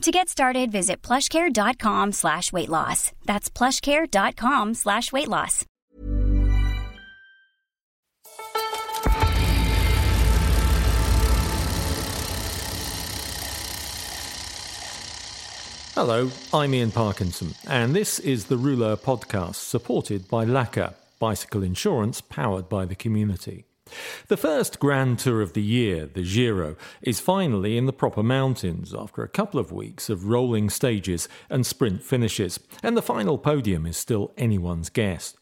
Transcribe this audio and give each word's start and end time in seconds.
To 0.00 0.10
get 0.10 0.30
started, 0.30 0.72
visit 0.72 1.02
plushcare.com 1.02 2.12
slash 2.12 2.54
weight 2.54 2.70
loss. 2.70 3.12
That's 3.26 3.50
plushcare.com 3.50 4.72
slash 4.72 5.12
weight 5.12 5.28
loss. 5.28 5.66
Hello, 15.94 16.30
I'm 16.54 16.72
Ian 16.72 16.92
Parkinson, 16.92 17.54
and 17.68 17.94
this 17.94 18.18
is 18.20 18.46
the 18.46 18.56
Rouleur 18.56 18.96
podcast 18.96 19.56
supported 19.56 20.28
by 20.28 20.46
Laka 20.46 20.94
bicycle 21.18 21.62
insurance 21.62 22.22
powered 22.22 22.70
by 22.70 22.86
the 22.86 22.94
community. 22.94 23.66
The 24.28 24.36
first 24.36 24.78
grand 24.78 25.18
tour 25.18 25.40
of 25.40 25.52
the 25.52 25.62
year, 25.62 26.06
the 26.06 26.22
Giro, 26.22 26.76
is 27.02 27.20
finally 27.20 27.76
in 27.76 27.86
the 27.86 27.92
proper 27.92 28.22
mountains 28.22 28.94
after 28.94 29.22
a 29.22 29.28
couple 29.28 29.60
of 29.60 29.72
weeks 29.72 30.08
of 30.08 30.26
rolling 30.26 30.70
stages 30.70 31.28
and 31.48 31.66
sprint 31.66 32.02
finishes, 32.02 32.60
and 32.82 32.96
the 32.96 33.02
final 33.02 33.38
podium 33.38 33.86
is 33.86 33.96
still 33.96 34.32
anyone's 34.36 34.90
guess. 34.90 35.34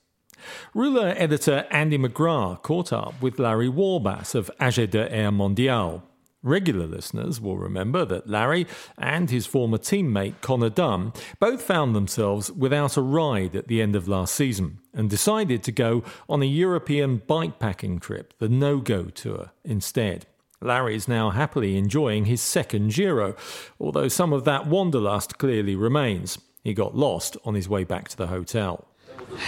Rouleur 0.75 1.15
editor 1.17 1.67
Andy 1.71 1.99
McGrath 1.99 2.63
caught 2.63 2.93
up 2.93 3.21
with 3.21 3.39
Larry 3.39 3.69
Warbasse 3.69 4.35
of 4.35 4.51
AG2R 4.61 5.35
Mondial, 5.35 6.03
Regular 6.49 6.87
listeners 6.87 7.43
will 7.43 7.59
remember 7.59 8.07
that 8.07 8.27
Larry 8.27 8.67
and 8.97 9.29
his 9.29 9.45
former 9.45 9.77
teammate 9.77 10.41
Conor 10.41 10.71
Dunne 10.71 11.13
both 11.39 11.61
found 11.61 11.95
themselves 11.95 12.51
without 12.51 12.97
a 12.97 13.03
ride 13.03 13.55
at 13.55 13.69
the 13.69 13.83
end 13.83 13.95
of 13.95 14.09
last 14.09 14.35
season 14.35 14.79
and 14.95 15.11
decided 15.11 15.63
to 15.63 15.73
go 15.73 16.03
on 16.27 16.41
a 16.41 16.47
European 16.47 17.19
bikepacking 17.21 18.01
trip, 18.01 18.33
the 18.39 18.49
No 18.49 18.79
Go 18.79 19.11
Tour, 19.11 19.51
instead. 19.63 20.25
Larry 20.63 20.95
is 20.95 21.07
now 21.07 21.29
happily 21.29 21.77
enjoying 21.77 22.25
his 22.25 22.41
second 22.41 22.95
Giro, 22.95 23.37
although 23.79 24.09
some 24.09 24.33
of 24.33 24.45
that 24.45 24.67
wanderlust 24.67 25.37
clearly 25.37 25.77
remains. 25.77 26.39
He 26.65 26.73
got 26.73 26.97
lost 26.97 27.37
on 27.45 27.57
his 27.57 27.69
way 27.69 27.85
back 27.85 28.09
to 28.09 28.17
the 28.17 28.29
hotel. 28.29 28.88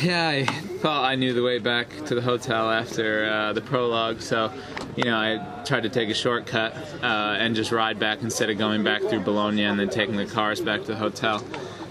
Yeah, 0.02 0.28
I 0.28 0.44
thought 0.44 1.04
I 1.04 1.14
knew 1.14 1.32
the 1.32 1.42
way 1.42 1.58
back 1.58 1.88
to 2.06 2.14
the 2.14 2.20
hotel 2.20 2.70
after 2.70 3.24
uh, 3.24 3.52
the 3.54 3.62
prologue, 3.62 4.20
so 4.20 4.52
you 4.94 5.04
know 5.04 5.16
I 5.16 5.62
tried 5.64 5.84
to 5.84 5.88
take 5.88 6.10
a 6.10 6.14
shortcut 6.14 6.74
uh, 7.02 7.36
and 7.38 7.54
just 7.54 7.72
ride 7.72 7.98
back 7.98 8.22
instead 8.22 8.50
of 8.50 8.58
going 8.58 8.84
back 8.84 9.02
through 9.02 9.20
Bologna 9.20 9.64
and 9.64 9.80
then 9.80 9.88
taking 9.88 10.16
the 10.16 10.26
cars 10.26 10.60
back 10.60 10.82
to 10.82 10.86
the 10.88 10.96
hotel. 10.96 11.42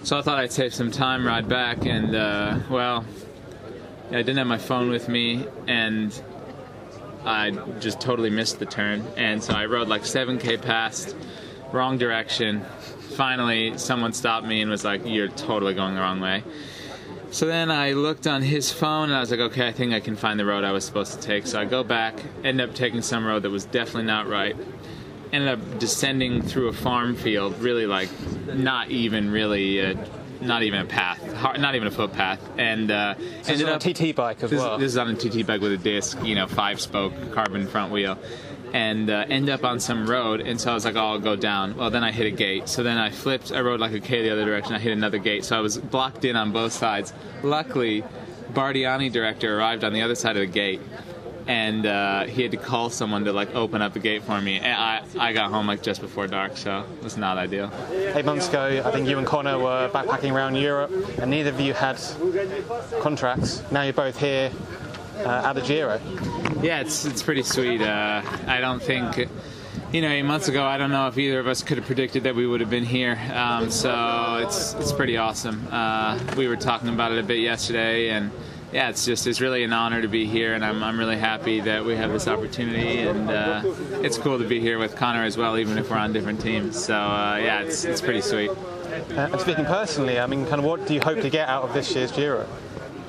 So 0.03 0.17
I 0.17 0.21
thought 0.21 0.37
I'd 0.37 0.51
save 0.51 0.73
some 0.73 0.91
time, 0.91 1.25
ride 1.25 1.49
back, 1.49 1.85
and 1.85 2.15
uh, 2.15 2.59
well, 2.69 3.05
I 4.09 4.17
didn't 4.17 4.37
have 4.37 4.47
my 4.47 4.57
phone 4.59 4.89
with 4.89 5.09
me, 5.09 5.45
and 5.67 6.19
I 7.25 7.51
just 7.79 7.99
totally 7.99 8.29
missed 8.29 8.59
the 8.59 8.65
turn, 8.65 9.05
and 9.17 9.43
so 9.43 9.53
I 9.53 9.65
rode 9.65 9.87
like 9.87 10.03
7k 10.03 10.61
past, 10.61 11.15
wrong 11.71 11.97
direction. 11.97 12.61
Finally, 13.15 13.77
someone 13.79 14.13
stopped 14.13 14.45
me 14.45 14.61
and 14.61 14.69
was 14.69 14.85
like, 14.85 15.01
"You're 15.05 15.27
totally 15.27 15.73
going 15.73 15.95
the 15.95 16.01
wrong 16.01 16.19
way." 16.19 16.43
So 17.31 17.45
then 17.45 17.69
I 17.69 17.91
looked 17.93 18.25
on 18.25 18.41
his 18.41 18.71
phone 18.71 19.09
and 19.09 19.15
I 19.15 19.19
was 19.19 19.29
like, 19.29 19.39
okay, 19.39 19.67
I 19.67 19.71
think 19.71 19.93
I 19.93 19.99
can 19.99 20.15
find 20.15 20.39
the 20.39 20.45
road 20.45 20.63
I 20.63 20.71
was 20.71 20.83
supposed 20.83 21.13
to 21.13 21.19
take. 21.19 21.45
So 21.45 21.59
I 21.59 21.65
go 21.65 21.83
back, 21.83 22.15
end 22.43 22.59
up 22.59 22.73
taking 22.73 23.01
some 23.01 23.25
road 23.25 23.43
that 23.43 23.51
was 23.51 23.65
definitely 23.65 24.03
not 24.03 24.27
right. 24.27 24.55
Ended 25.31 25.49
up 25.49 25.79
descending 25.79 26.41
through 26.41 26.69
a 26.69 26.73
farm 26.73 27.15
field, 27.15 27.59
really 27.59 27.85
like 27.85 28.09
not 28.47 28.89
even 28.89 29.29
really, 29.29 29.79
a, 29.79 30.07
not 30.41 30.63
even 30.63 30.81
a 30.81 30.85
path, 30.85 31.21
not 31.59 31.75
even 31.75 31.87
a 31.87 31.91
footpath, 31.91 32.39
and 32.57 32.89
uh, 32.89 33.13
so 33.43 33.53
ended 33.53 33.69
up 33.69 33.79
TT 33.79 34.15
bike 34.15 34.41
as 34.41 34.49
this, 34.49 34.59
well. 34.59 34.79
This 34.79 34.91
is 34.93 34.97
on 34.97 35.09
a 35.09 35.13
TT 35.13 35.45
bike 35.45 35.61
with 35.61 35.73
a 35.73 35.77
disc, 35.77 36.17
you 36.23 36.33
know, 36.33 36.47
five 36.47 36.81
spoke 36.81 37.13
carbon 37.31 37.67
front 37.67 37.91
wheel 37.91 38.17
and 38.73 39.09
uh, 39.09 39.25
end 39.29 39.49
up 39.49 39.63
on 39.63 39.79
some 39.79 40.09
road. 40.09 40.41
And 40.41 40.59
so 40.59 40.71
I 40.71 40.73
was 40.73 40.85
like, 40.85 40.95
oh, 40.95 40.99
I'll 40.99 41.19
go 41.19 41.35
down. 41.35 41.75
Well, 41.75 41.89
then 41.89 42.03
I 42.03 42.11
hit 42.11 42.27
a 42.27 42.31
gate. 42.31 42.69
So 42.69 42.83
then 42.83 42.97
I 42.97 43.09
flipped. 43.09 43.51
I 43.51 43.61
rode 43.61 43.79
like 43.79 43.93
a 43.93 43.99
K 43.99 44.21
the 44.23 44.31
other 44.31 44.45
direction. 44.45 44.73
I 44.73 44.79
hit 44.79 44.93
another 44.93 45.17
gate. 45.17 45.45
So 45.45 45.57
I 45.57 45.61
was 45.61 45.77
blocked 45.77 46.25
in 46.25 46.35
on 46.35 46.51
both 46.51 46.73
sides. 46.73 47.13
Luckily, 47.43 48.03
Bardiani 48.53 49.11
director 49.11 49.57
arrived 49.57 49.83
on 49.83 49.93
the 49.93 50.01
other 50.01 50.15
side 50.15 50.37
of 50.37 50.41
the 50.41 50.47
gate. 50.47 50.81
And 51.47 51.87
uh, 51.87 52.25
he 52.25 52.43
had 52.43 52.51
to 52.51 52.57
call 52.57 52.91
someone 52.91 53.25
to 53.25 53.33
like 53.33 53.55
open 53.55 53.81
up 53.81 53.93
the 53.93 53.99
gate 53.99 54.21
for 54.21 54.39
me. 54.39 54.57
And 54.57 54.67
I, 54.67 55.01
I 55.17 55.33
got 55.33 55.49
home 55.49 55.65
like 55.65 55.81
just 55.81 55.99
before 55.99 56.27
dark, 56.27 56.55
so 56.57 56.85
it 56.97 57.03
was 57.03 57.17
not 57.17 57.39
ideal. 57.39 57.71
Eight 57.91 58.25
months 58.25 58.47
ago, 58.49 58.83
I 58.85 58.91
think 58.91 59.07
you 59.07 59.17
and 59.17 59.25
Conor 59.25 59.57
were 59.57 59.89
backpacking 59.89 60.31
around 60.31 60.57
Europe, 60.57 60.91
and 61.17 61.31
neither 61.31 61.49
of 61.49 61.59
you 61.59 61.73
had 61.73 61.97
contracts. 63.01 63.63
Now 63.71 63.81
you're 63.81 63.93
both 63.93 64.19
here 64.19 64.51
uh, 65.25 65.47
at 65.47 65.53
the 65.53 65.61
Giro. 65.61 65.99
Yeah, 66.61 66.81
it's 66.81 67.05
it's 67.05 67.23
pretty 67.23 67.43
sweet. 67.43 67.81
Uh, 67.81 68.21
I 68.47 68.59
don't 68.59 68.81
think. 68.81 69.29
You 69.91 70.01
know, 70.01 70.09
eight 70.09 70.21
months 70.23 70.47
ago, 70.47 70.63
I 70.63 70.77
don't 70.77 70.91
know 70.91 71.07
if 71.07 71.17
either 71.17 71.39
of 71.39 71.47
us 71.47 71.63
could 71.63 71.77
have 71.77 71.85
predicted 71.87 72.23
that 72.23 72.35
we 72.35 72.45
would 72.45 72.61
have 72.61 72.69
been 72.69 72.83
here. 72.83 73.17
Um, 73.33 73.71
so 73.71 74.39
it's 74.43 74.75
it's 74.75 74.91
pretty 74.91 75.17
awesome. 75.17 75.67
Uh, 75.71 76.19
we 76.37 76.47
were 76.47 76.57
talking 76.57 76.89
about 76.89 77.11
it 77.11 77.17
a 77.17 77.23
bit 77.23 77.39
yesterday, 77.39 78.09
and 78.09 78.31
yeah, 78.71 78.89
it's 78.89 79.03
just 79.03 79.25
it's 79.25 79.41
really 79.41 79.63
an 79.63 79.73
honor 79.73 80.01
to 80.01 80.07
be 80.07 80.27
here, 80.27 80.53
and 80.53 80.63
I'm, 80.63 80.83
I'm 80.83 80.99
really 80.99 81.17
happy 81.17 81.59
that 81.61 81.83
we 81.83 81.95
have 81.95 82.11
this 82.11 82.27
opportunity, 82.27 82.99
and 82.99 83.31
uh, 83.31 83.61
it's 84.03 84.19
cool 84.19 84.37
to 84.37 84.47
be 84.47 84.59
here 84.59 84.77
with 84.77 84.95
Conor 84.95 85.23
as 85.23 85.37
well, 85.37 85.57
even 85.57 85.77
if 85.79 85.89
we're 85.89 85.97
on 85.97 86.13
different 86.13 86.39
teams. 86.39 86.83
So 86.83 86.93
uh, 86.93 87.39
yeah, 87.41 87.61
it's 87.61 87.83
it's 87.83 88.01
pretty 88.01 88.21
sweet. 88.21 88.51
Uh, 88.51 89.35
speaking 89.39 89.65
personally, 89.65 90.19
I 90.19 90.27
mean, 90.27 90.45
kind 90.45 90.59
of 90.59 90.65
what 90.65 90.85
do 90.85 90.93
you 90.93 91.01
hope 91.01 91.21
to 91.21 91.29
get 91.31 91.49
out 91.49 91.63
of 91.63 91.73
this 91.73 91.95
year's 91.95 92.11
Giro? 92.11 92.47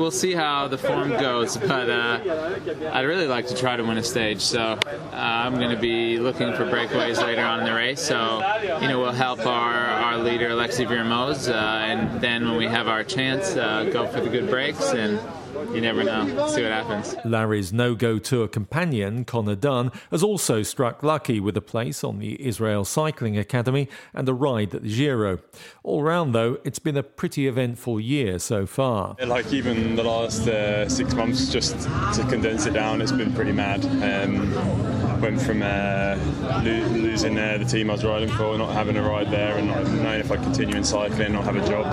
We'll 0.01 0.11
see 0.11 0.33
how 0.33 0.67
the 0.67 0.79
form 0.79 1.11
goes. 1.11 1.57
But 1.57 1.91
uh, 1.91 2.91
I'd 2.93 3.03
really 3.03 3.27
like 3.27 3.47
to 3.49 3.55
try 3.55 3.77
to 3.77 3.85
win 3.85 3.99
a 3.99 4.03
stage. 4.03 4.41
So 4.41 4.61
uh, 4.61 4.81
I'm 5.13 5.55
going 5.57 5.71
to 5.71 5.81
be 5.81 6.19
looking 6.19 6.53
for 6.55 6.65
breakaways 6.65 7.23
later 7.23 7.43
on 7.43 7.61
in 7.61 7.67
the 7.67 7.75
race. 7.75 8.01
So 8.01 8.43
you 8.81 8.89
know 8.89 8.99
we'll 8.99 9.13
help 9.13 9.47
our, 9.47 9.75
our 9.75 10.17
leader 10.19 10.49
Alexis 10.49 10.87
Vuillermoz, 10.87 11.49
uh, 11.49 11.55
and 11.55 12.21
then 12.21 12.49
when 12.49 12.57
we 12.57 12.67
have 12.67 12.89
our 12.89 13.05
chance, 13.05 13.55
uh, 13.57 13.85
go 13.93 14.07
for 14.07 14.21
the 14.21 14.31
good 14.31 14.49
breaks 14.49 14.93
and 14.93 15.21
you 15.75 15.81
never 15.81 16.05
know. 16.05 16.27
See 16.49 16.63
what 16.63 16.73
happens. 16.73 17.17
Larry's 17.25 17.73
no 17.73 17.95
go 17.95 18.19
tour 18.19 18.49
companion, 18.49 19.25
Conor 19.25 19.55
Dunne, 19.55 19.91
has 20.11 20.23
also 20.23 20.63
struck 20.63 21.03
lucky 21.03 21.41
with 21.41 21.57
a 21.57 21.61
place 21.61 22.03
on 22.05 22.19
the 22.19 22.41
Israel 22.45 22.85
Cycling 22.85 23.39
Academy 23.39 23.89
and 24.15 24.29
a 24.29 24.35
ride 24.35 24.75
at 24.75 24.83
the 24.83 24.89
Giro. 24.89 25.39
All 25.83 26.03
round, 26.03 26.35
though, 26.35 26.59
it's 26.65 26.79
been 26.79 26.97
a 26.97 27.03
pretty 27.03 27.47
eventful 27.47 28.01
year 28.01 28.39
so 28.39 28.67
far. 28.67 29.17
Like 29.25 29.53
even 29.53 29.97
the 29.97 30.05
last 30.05 30.49
uh, 30.49 30.89
six 30.89 31.15
months, 31.15 31.51
just 31.51 31.79
to 31.81 32.27
condense 32.29 32.67
it 32.67 32.73
down, 32.75 33.01
it's 33.01 33.13
been 33.13 33.33
pretty 33.33 33.53
mad. 33.53 33.85
Um, 33.85 35.00
went 35.21 35.41
from 35.41 35.63
uh, 35.63 36.17
lo- 36.65 36.89
losing 36.89 37.39
uh, 37.39 37.59
the 37.59 37.65
team 37.65 37.91
I 37.91 37.95
was 37.95 38.05
riding 38.05 38.29
for, 38.31 38.57
not 38.57 38.73
having 38.73 38.97
a 38.97 39.03
ride 39.03 39.31
there, 39.31 39.57
and 39.59 39.69
not 39.69 39.87
knowing 39.87 40.21
if 40.21 40.31
I'd 40.31 40.43
continue 40.43 40.77
in 40.77 40.85
cycling, 40.85 41.37
or 41.37 41.43
have 41.43 41.57
a 41.57 41.67
job. 41.69 41.87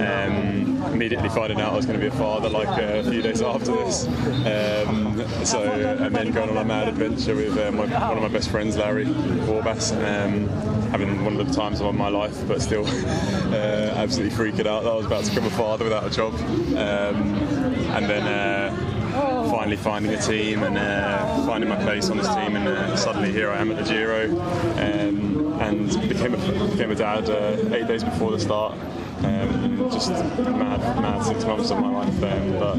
Um, 0.00 0.82
immediately 0.92 1.28
finding 1.28 1.60
out 1.60 1.72
I 1.72 1.76
was 1.76 1.86
going 1.86 1.98
to 1.98 2.10
be 2.10 2.14
a 2.14 2.18
father 2.18 2.48
like 2.48 2.68
a 2.80 3.02
few 3.04 3.22
days 3.22 3.42
after 3.42 3.72
this. 3.72 4.06
Um, 4.06 5.24
so 5.44 5.62
and 5.62 6.14
then 6.14 6.30
going 6.32 6.50
on 6.50 6.56
a 6.56 6.64
mad 6.64 6.88
adventure 6.88 7.34
with 7.34 7.56
uh, 7.58 7.70
my, 7.72 7.86
one 7.86 8.16
of 8.16 8.22
my 8.22 8.28
best 8.28 8.50
friends, 8.50 8.76
Larry 8.76 9.06
Warbasse, 9.06 9.92
um, 9.92 10.48
having 10.90 11.24
one 11.24 11.38
of 11.38 11.46
the 11.46 11.52
times 11.52 11.80
of 11.80 11.94
my 11.94 12.08
life, 12.08 12.36
but 12.46 12.62
still 12.62 12.86
uh, 12.86 13.94
absolutely 13.96 14.36
freaking 14.36 14.66
out 14.66 14.84
that 14.84 14.90
I 14.92 14.96
was 14.96 15.06
about 15.06 15.24
to 15.24 15.30
become 15.30 15.46
a 15.46 15.50
father 15.50 15.84
without 15.84 16.06
a 16.06 16.10
job. 16.10 16.34
Um, 16.34 17.34
and 17.94 18.06
then. 18.06 18.99
Finally 19.50 19.76
finding 19.76 20.12
a 20.12 20.20
team 20.20 20.62
and 20.62 20.78
uh, 20.78 21.46
finding 21.46 21.68
my 21.68 21.76
place 21.76 22.08
on 22.10 22.16
this 22.16 22.28
team, 22.28 22.56
and 22.56 22.66
uh, 22.66 22.96
suddenly 22.96 23.30
here 23.32 23.50
I 23.50 23.58
am 23.58 23.70
at 23.70 23.84
the 23.84 23.90
Giro, 23.90 24.30
um, 24.30 25.60
and 25.60 26.08
became 26.08 26.34
a, 26.34 26.68
became 26.70 26.90
a 26.90 26.94
dad 26.94 27.28
uh, 27.28 27.74
eight 27.74 27.86
days 27.86 28.02
before 28.04 28.30
the 28.30 28.40
start, 28.40 28.74
Um, 29.22 29.90
just 29.92 30.10
mad, 30.10 30.80
mad 30.80 31.22
six 31.22 31.44
months 31.44 31.70
of 31.70 31.78
my 31.78 31.90
life. 31.90 32.22
Um, 32.22 32.58
but 32.58 32.78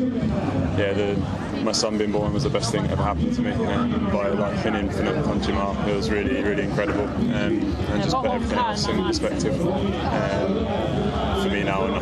yeah, 0.80 0.94
the, 0.94 1.62
my 1.64 1.72
son 1.72 1.98
being 2.00 2.12
born 2.12 2.34
was 2.34 2.44
the 2.44 2.50
best 2.50 2.72
thing 2.72 2.82
that 2.84 2.92
ever 2.92 3.04
happened 3.04 3.36
to 3.36 3.42
me. 3.42 3.52
Um, 3.52 4.10
by 4.12 4.30
like 4.30 4.66
an 4.66 4.76
infinite 4.76 5.24
country 5.24 5.54
mile, 5.54 5.78
it 5.88 5.96
was 5.96 6.10
really, 6.10 6.42
really 6.42 6.64
incredible, 6.64 7.04
um, 7.04 7.76
and 7.92 8.02
just 8.02 8.16
put 8.16 8.32
everything 8.32 8.58
else 8.58 8.88
in 8.88 9.04
perspective. 9.06 9.62
Um, 9.62 10.91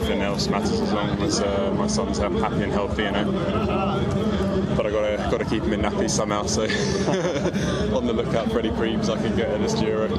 nothing 0.09 0.23
else 0.23 0.47
matters 0.47 0.81
as 0.81 0.91
long 0.91 1.21
as 1.21 1.39
uh, 1.39 1.71
my 1.77 1.85
son's 1.85 2.17
happy 2.17 2.63
and 2.63 2.71
healthy, 2.71 3.03
you 3.03 3.11
know 3.11 4.49
but 4.75 4.85
I 4.85 4.91
gotta 4.91 5.17
gotta 5.29 5.43
keep 5.43 5.63
him 5.63 5.73
in 5.73 5.81
nappies 5.81 6.11
somehow. 6.11 6.45
So 6.45 6.61
on 7.95 8.07
the 8.07 8.13
lookout 8.13 8.49
for 8.49 8.59
any 8.59 8.71
creams 8.71 9.09
I 9.09 9.17
can 9.21 9.35
get 9.35 9.51
in 9.51 9.61
this 9.61 9.73
Giro. 9.73 10.07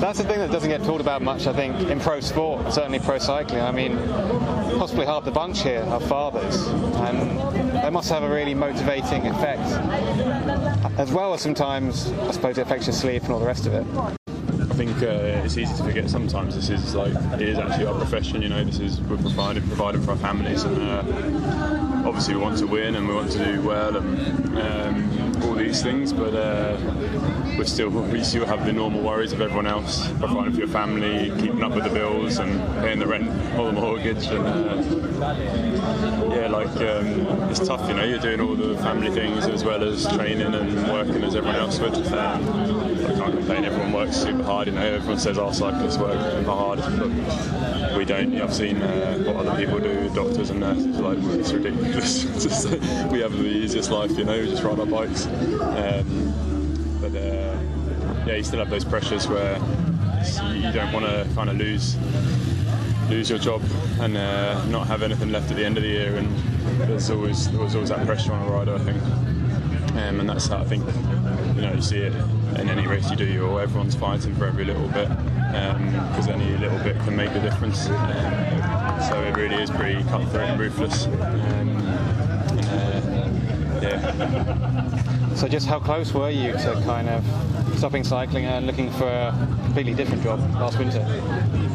That's 0.00 0.18
the 0.18 0.24
thing 0.24 0.38
that 0.38 0.50
doesn't 0.50 0.68
get 0.68 0.82
talked 0.84 1.00
about 1.00 1.22
much, 1.22 1.46
I 1.46 1.54
think, 1.54 1.88
in 1.88 1.98
pro 1.98 2.20
sport, 2.20 2.74
certainly 2.74 2.98
pro 2.98 3.18
cycling. 3.18 3.62
I 3.62 3.72
mean, 3.72 3.96
possibly 4.78 5.06
half 5.06 5.24
the 5.24 5.30
bunch 5.30 5.62
here 5.62 5.82
are 5.84 6.00
fathers, 6.00 6.66
and 6.66 7.82
they 7.82 7.90
must 7.90 8.10
have 8.10 8.22
a 8.22 8.28
really 8.28 8.54
motivating 8.54 9.26
effect, 9.28 9.62
as 10.98 11.10
well 11.10 11.32
as 11.32 11.40
sometimes, 11.40 12.12
I 12.12 12.32
suppose, 12.32 12.58
it 12.58 12.62
affects 12.62 12.86
your 12.86 12.94
sleep 12.94 13.22
and 13.22 13.32
all 13.32 13.40
the 13.40 13.46
rest 13.46 13.66
of 13.66 13.72
it. 13.72 14.23
Uh, 15.04 15.42
it's 15.44 15.58
easy 15.58 15.74
to 15.76 15.84
forget 15.84 16.08
sometimes. 16.08 16.54
This 16.54 16.70
is 16.70 16.94
like 16.94 17.12
it 17.34 17.42
is 17.42 17.58
actually 17.58 17.86
our 17.86 17.94
profession. 17.94 18.40
You 18.40 18.48
know, 18.48 18.64
this 18.64 18.78
is 18.78 19.00
we're 19.02 19.18
providing 19.18 19.62
providing 19.68 20.00
for 20.00 20.12
our 20.12 20.16
families, 20.16 20.62
and 20.62 20.78
uh, 20.78 22.08
obviously 22.08 22.34
we 22.34 22.40
want 22.40 22.58
to 22.58 22.66
win 22.66 22.94
and 22.94 23.06
we 23.06 23.14
want 23.14 23.30
to 23.32 23.44
do 23.44 23.60
well 23.62 23.96
and 23.96 24.58
um, 24.58 25.42
all 25.42 25.54
these 25.54 25.82
things. 25.82 26.10
But 26.12 26.34
uh, 26.34 26.78
we're 27.58 27.64
still 27.64 27.90
we 27.90 28.24
still 28.24 28.46
have 28.46 28.64
the 28.64 28.72
normal 28.72 29.02
worries 29.02 29.32
of 29.32 29.42
everyone 29.42 29.66
else, 29.66 30.08
providing 30.18 30.52
for 30.54 30.58
your 30.60 30.68
family, 30.68 31.30
keeping 31.38 31.62
up 31.62 31.72
with 31.74 31.84
the 31.84 31.90
bills, 31.90 32.38
and 32.38 32.58
paying 32.80 32.98
the 32.98 33.06
rent 33.06 33.28
or 33.58 33.66
the 33.66 33.72
mortgage. 33.72 34.26
And 34.26 34.46
uh, 34.46 34.74
yeah, 36.34 36.48
like 36.48 36.74
um, 36.76 37.50
it's 37.50 37.60
tough. 37.66 37.86
You 37.88 37.94
know, 37.94 38.04
you're 38.04 38.18
doing 38.18 38.40
all 38.40 38.56
the 38.56 38.76
family 38.78 39.10
things 39.10 39.44
as 39.46 39.64
well 39.64 39.84
as 39.84 40.06
training 40.14 40.54
and 40.54 40.88
working 40.88 41.22
as 41.24 41.36
everyone 41.36 41.56
else 41.56 41.78
would. 41.78 41.94
Um, 42.12 42.93
I 43.04 43.14
can't 43.14 43.34
complain. 43.34 43.64
Everyone 43.64 43.92
works 43.92 44.16
super 44.16 44.42
hard. 44.42 44.68
You 44.68 44.74
know, 44.74 44.82
everyone 44.82 45.18
says 45.18 45.38
our 45.38 45.52
cyclists 45.52 45.98
work 45.98 46.16
hard, 46.46 46.78
but 46.78 47.96
we 47.96 48.04
don't. 48.04 48.40
I've 48.40 48.54
seen 48.54 48.80
uh, 48.80 49.18
what 49.18 49.46
other 49.46 49.56
people 49.56 49.78
do, 49.78 50.08
doctors 50.14 50.50
and 50.50 50.60
nurses. 50.60 50.98
Like 50.98 51.18
it's 51.38 51.52
ridiculous. 51.52 52.24
we 53.10 53.20
have 53.20 53.32
the 53.32 53.46
easiest 53.46 53.90
life. 53.90 54.12
You 54.12 54.24
know, 54.24 54.38
we 54.40 54.48
just 54.48 54.62
ride 54.62 54.80
our 54.80 54.86
bikes. 54.86 55.26
Um, 55.26 56.34
but 57.00 57.14
uh, 57.14 57.58
yeah, 58.26 58.36
you 58.36 58.42
still 58.42 58.60
have 58.60 58.70
those 58.70 58.84
pressures 58.84 59.28
where 59.28 59.56
you 60.54 60.72
don't 60.72 60.92
want 60.92 61.04
to 61.04 61.28
kind 61.34 61.50
of 61.50 61.56
lose 61.56 61.96
lose 63.10 63.28
your 63.28 63.38
job 63.38 63.62
and 64.00 64.16
uh, 64.16 64.64
not 64.66 64.86
have 64.86 65.02
anything 65.02 65.30
left 65.30 65.50
at 65.50 65.56
the 65.56 65.64
end 65.64 65.76
of 65.76 65.82
the 65.82 65.88
year. 65.90 66.16
And 66.16 66.34
there's 66.80 67.10
always 67.10 67.50
there's 67.50 67.74
always 67.74 67.90
that 67.90 68.06
pressure 68.06 68.32
on 68.32 68.48
a 68.48 68.50
rider, 68.50 68.74
I 68.74 68.78
think. 68.78 69.02
Um, 69.96 70.20
and 70.20 70.28
that's 70.28 70.48
how 70.48 70.58
I 70.58 70.64
think 70.64 70.84
you 71.54 71.62
know 71.62 71.72
you 71.72 71.82
see 71.82 71.98
it 71.98 72.12
in 72.58 72.68
any 72.68 72.86
race 72.86 73.10
you 73.10 73.16
do. 73.16 73.24
You 73.24 73.58
everyone's 73.60 73.94
fighting 73.94 74.34
for 74.34 74.46
every 74.46 74.64
little 74.64 74.88
bit 74.88 75.08
because 75.08 76.28
um, 76.28 76.40
any 76.40 76.56
little 76.58 76.78
bit 76.80 76.96
can 77.00 77.14
make 77.14 77.30
a 77.30 77.40
difference. 77.40 77.88
Um, 77.88 79.02
so 79.08 79.22
it 79.22 79.36
really 79.36 79.62
is 79.62 79.70
pretty 79.70 80.02
cutthroat 80.04 80.48
and 80.48 80.60
ruthless. 80.60 81.06
Um, 81.06 81.76
uh, 82.68 83.80
yeah. 83.82 85.34
So 85.34 85.48
just 85.48 85.66
how 85.66 85.80
close 85.80 86.12
were 86.12 86.30
you 86.30 86.52
to 86.52 86.82
kind 86.84 87.08
of 87.08 87.24
stopping 87.76 88.04
cycling 88.04 88.44
and 88.44 88.66
looking 88.66 88.90
for 88.92 89.08
a 89.08 89.32
completely 89.64 89.94
different 89.94 90.22
job 90.22 90.38
last 90.54 90.78
winter? 90.78 91.02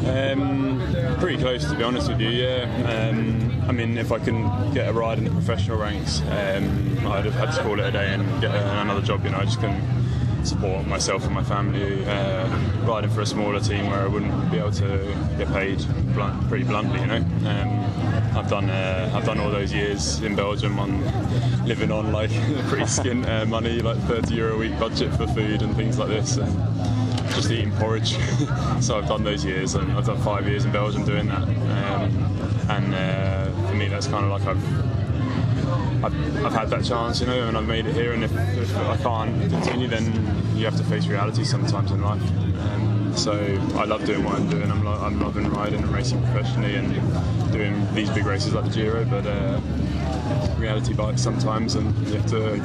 Um, 0.06 0.80
pretty 1.18 1.38
close, 1.38 1.64
to 1.70 1.76
be 1.76 1.82
honest 1.82 2.08
with 2.08 2.20
you. 2.20 2.30
Yeah. 2.30 3.49
I 3.70 3.72
mean, 3.72 3.98
if 3.98 4.10
I 4.10 4.18
can 4.18 4.74
get 4.74 4.88
a 4.88 4.92
ride 4.92 5.18
in 5.18 5.22
the 5.22 5.30
professional 5.30 5.78
ranks, 5.78 6.22
um, 6.22 7.06
I'd 7.06 7.24
have 7.24 7.34
had 7.34 7.52
to 7.52 7.62
call 7.62 7.78
it 7.78 7.86
a 7.86 7.92
day 7.92 8.14
and 8.14 8.40
get 8.40 8.52
another 8.52 9.00
job. 9.00 9.22
You 9.22 9.30
know, 9.30 9.38
I 9.38 9.44
just 9.44 9.60
couldn't 9.60 10.44
support 10.44 10.88
myself 10.88 11.24
and 11.24 11.32
my 11.32 11.44
family 11.44 12.04
uh, 12.04 12.48
riding 12.84 13.10
for 13.10 13.20
a 13.20 13.26
smaller 13.26 13.60
team 13.60 13.86
where 13.86 14.00
I 14.00 14.08
wouldn't 14.08 14.50
be 14.50 14.58
able 14.58 14.72
to 14.72 15.16
get 15.38 15.46
paid 15.52 15.78
blunt, 16.14 16.48
pretty 16.48 16.64
bluntly. 16.64 16.98
You 16.98 17.06
know, 17.06 17.18
um, 17.18 18.36
I've 18.36 18.50
done 18.50 18.68
uh, 18.70 19.12
I've 19.14 19.24
done 19.24 19.38
all 19.38 19.52
those 19.52 19.72
years 19.72 20.20
in 20.20 20.34
Belgium 20.34 20.80
on 20.80 21.64
living 21.64 21.92
on 21.92 22.10
like 22.10 22.30
pretty 22.68 22.86
skint 22.86 23.28
uh, 23.28 23.46
money, 23.46 23.78
like 23.82 23.98
30 23.98 24.34
euro 24.34 24.54
a 24.54 24.58
week 24.58 24.76
budget 24.80 25.14
for 25.14 25.28
food 25.28 25.62
and 25.62 25.76
things 25.76 25.96
like 25.96 26.08
this. 26.08 26.38
And 26.38 26.52
just 27.34 27.52
eating 27.52 27.70
porridge. 27.76 28.16
so 28.80 28.98
I've 28.98 29.06
done 29.06 29.22
those 29.22 29.44
years, 29.44 29.76
and 29.76 29.92
I've 29.92 30.06
done 30.06 30.20
five 30.22 30.48
years 30.48 30.64
in 30.64 30.72
Belgium 30.72 31.04
doing 31.04 31.28
that. 31.28 31.42
Um, 31.42 32.40
and 32.68 32.94
uh, 32.94 33.49
me, 33.80 33.88
that's 33.88 34.06
kind 34.06 34.24
of 34.26 34.30
like 34.30 34.46
I've, 34.46 36.04
I've, 36.04 36.44
I've 36.46 36.52
had 36.52 36.68
that 36.68 36.84
chance, 36.84 37.20
you 37.20 37.26
know, 37.26 37.48
and 37.48 37.56
I've 37.56 37.66
made 37.66 37.86
it 37.86 37.94
here. 37.94 38.12
And 38.12 38.22
if, 38.22 38.32
if 38.32 38.76
I 38.76 38.96
can't 38.98 39.50
continue, 39.50 39.88
then 39.88 40.04
you 40.54 40.66
have 40.66 40.76
to 40.76 40.84
face 40.84 41.06
reality 41.06 41.44
sometimes 41.44 41.90
in 41.90 42.02
life. 42.02 42.22
Um, 42.22 43.12
so 43.16 43.32
I 43.76 43.84
love 43.84 44.04
doing 44.04 44.22
what 44.22 44.34
I'm 44.34 44.50
doing. 44.50 44.70
I'm, 44.70 44.84
lo- 44.84 45.00
I'm 45.00 45.18
loving 45.18 45.48
riding 45.50 45.82
and 45.82 45.90
racing 45.90 46.22
professionally 46.24 46.74
and 46.76 46.92
doing 47.52 47.94
these 47.94 48.10
big 48.10 48.26
races 48.26 48.54
like 48.54 48.66
the 48.66 48.70
Giro, 48.70 49.04
but. 49.06 49.26
Uh, 49.26 49.60
reality 50.58 50.92
bites 50.92 51.22
sometimes, 51.22 51.74
and 51.74 52.06
you 52.06 52.14
have 52.14 52.26
to 52.26 52.58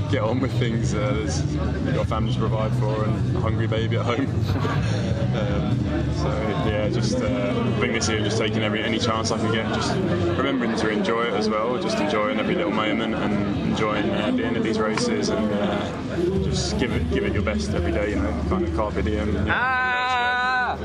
get, 0.10 0.22
on 0.22 0.40
with 0.40 0.52
things. 0.58 0.94
Uh, 0.94 1.12
there's 1.12 1.44
you've 1.54 1.94
got 1.94 2.06
family 2.08 2.32
to 2.32 2.38
provide 2.38 2.72
for, 2.76 3.04
and 3.04 3.36
a 3.36 3.40
hungry 3.40 3.66
baby 3.66 3.96
at 3.96 4.04
home. 4.04 4.26
Um, 4.50 5.78
so 6.16 6.28
yeah, 6.66 6.88
just 6.88 7.16
uh, 7.16 7.54
I 7.76 7.80
think 7.80 7.94
this 7.94 8.08
year 8.08 8.20
just 8.20 8.38
taking 8.38 8.62
every 8.62 8.82
any 8.82 8.98
chance 8.98 9.30
I 9.30 9.38
can 9.38 9.52
get, 9.52 9.66
just 9.74 9.94
remembering 9.94 10.76
to 10.76 10.88
enjoy 10.88 11.24
it 11.24 11.34
as 11.34 11.48
well, 11.48 11.80
just 11.80 11.98
enjoying 11.98 12.38
every 12.38 12.54
little 12.54 12.72
moment 12.72 13.14
and 13.14 13.58
enjoying 13.70 14.10
uh, 14.10 14.30
being 14.32 14.56
at 14.56 14.62
these 14.62 14.78
races 14.78 15.28
and 15.28 15.52
uh, 15.52 16.44
just 16.44 16.78
give 16.78 16.92
it 16.92 17.10
give 17.10 17.24
it 17.24 17.32
your 17.32 17.42
best 17.42 17.70
every 17.70 17.92
day. 17.92 18.10
You 18.10 18.16
know, 18.16 18.44
kind 18.48 18.64
of 18.64 18.74
carpe 18.74 19.02
diem. 19.04 19.28
You 19.28 19.32
know, 19.32 19.46
ah! 19.48 20.76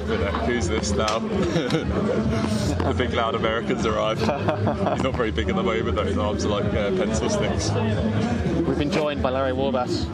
who's 0.46 0.68
this 0.68 0.92
now? 0.92 1.20
the 1.20 2.96
big 2.98 3.14
loud 3.14 3.36
Americans 3.36 3.86
arrived. 3.86 4.22
He's 4.22 5.04
not 5.04 5.16
very 5.16 5.32
big 5.32 5.50
at 5.50 5.56
the 5.56 5.64
moment 5.64 5.96
though. 5.96 6.06
His 6.06 6.18
arms 6.18 6.46
are 6.46 6.50
like 6.50 6.66
uh, 6.74 6.92
pencil 6.92 7.30
sticks. 7.30 7.72
We've 7.72 8.78
been 8.78 8.92
joined 8.92 9.22
by 9.22 9.32
Larry 9.32 9.54
Warbasse 9.54 10.08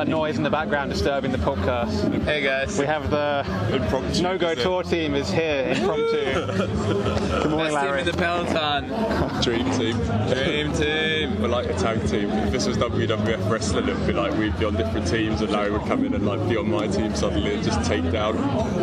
that 0.00 0.08
noise 0.08 0.38
in 0.38 0.42
the 0.42 0.48
background 0.48 0.90
disturbing 0.90 1.30
the 1.30 1.36
podcast. 1.36 2.24
Hey 2.24 2.40
guys. 2.40 2.78
We 2.78 2.86
have 2.86 3.10
the 3.10 3.44
impromptu 3.70 4.22
No 4.22 4.38
Go 4.38 4.54
Tour 4.54 4.82
team 4.82 5.14
is 5.14 5.30
here, 5.30 5.74
impromptu. 5.76 6.46
Good 7.42 7.50
morning, 7.50 7.74
Best 7.74 7.74
Larry. 7.74 7.98
team 7.98 8.08
in 8.08 8.16
the 8.16 8.16
peloton. 8.16 9.42
Dream 9.42 9.70
team. 9.72 9.98
Dream 10.32 10.72
team. 10.72 11.42
We're 11.42 11.48
like 11.48 11.66
a 11.66 11.74
tag 11.74 12.00
team. 12.08 12.30
If 12.30 12.50
this 12.50 12.66
was 12.66 12.78
WWF 12.78 13.50
wrestling, 13.50 13.88
it 13.88 13.98
would 13.98 14.06
be 14.06 14.14
like 14.14 14.32
we'd 14.38 14.58
be 14.58 14.64
on 14.64 14.74
different 14.74 15.06
teams, 15.06 15.42
and 15.42 15.52
Larry 15.52 15.70
would 15.70 15.82
come 15.82 16.02
in 16.06 16.14
and 16.14 16.24
like 16.24 16.48
be 16.48 16.56
on 16.56 16.70
my 16.70 16.86
team 16.86 17.14
suddenly 17.14 17.56
and 17.56 17.62
just 17.62 17.84
take 17.84 18.10
down. 18.10 18.36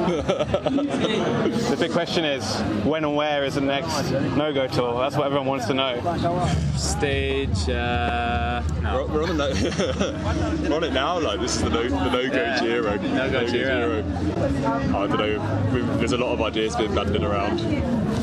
the 0.09 1.77
big 1.79 1.91
question 1.91 2.25
is, 2.25 2.45
when 2.85 3.03
and 3.03 3.15
where 3.15 3.43
is 3.43 3.55
the 3.55 3.61
next 3.61 4.11
No 4.11 4.53
Go 4.53 4.67
Tour? 4.67 4.99
That's 4.99 5.15
what 5.15 5.25
everyone 5.25 5.47
wants 5.47 5.65
to 5.65 5.73
know. 5.73 5.99
Stage. 6.75 7.67
Uh, 7.69 8.61
no. 8.83 9.07
we're, 9.07 9.21
we're 9.21 9.29
on 9.29 9.37
the 9.37 10.57
we're 10.69 10.75
on 10.75 10.83
it 10.83 10.93
now. 10.93 11.06
Like 11.15 11.39
this 11.39 11.55
is 11.55 11.63
the 11.63 11.69
no 11.69 11.83
the 11.83 11.89
no 12.11 12.29
go 12.29 12.35
Yeah. 12.35 12.59
Giro. 12.59 12.95
No 12.97 13.29
Go 13.31 13.47
Giro. 13.47 13.99
I 14.03 15.07
don't 15.07 15.17
know. 15.17 15.71
we 15.73 15.81
there's 15.97 16.11
a 16.11 16.17
lot 16.17 16.33
of 16.33 16.41
ideas 16.41 16.75
being 16.75 16.93
banded 16.93 17.23
around. 17.23 17.59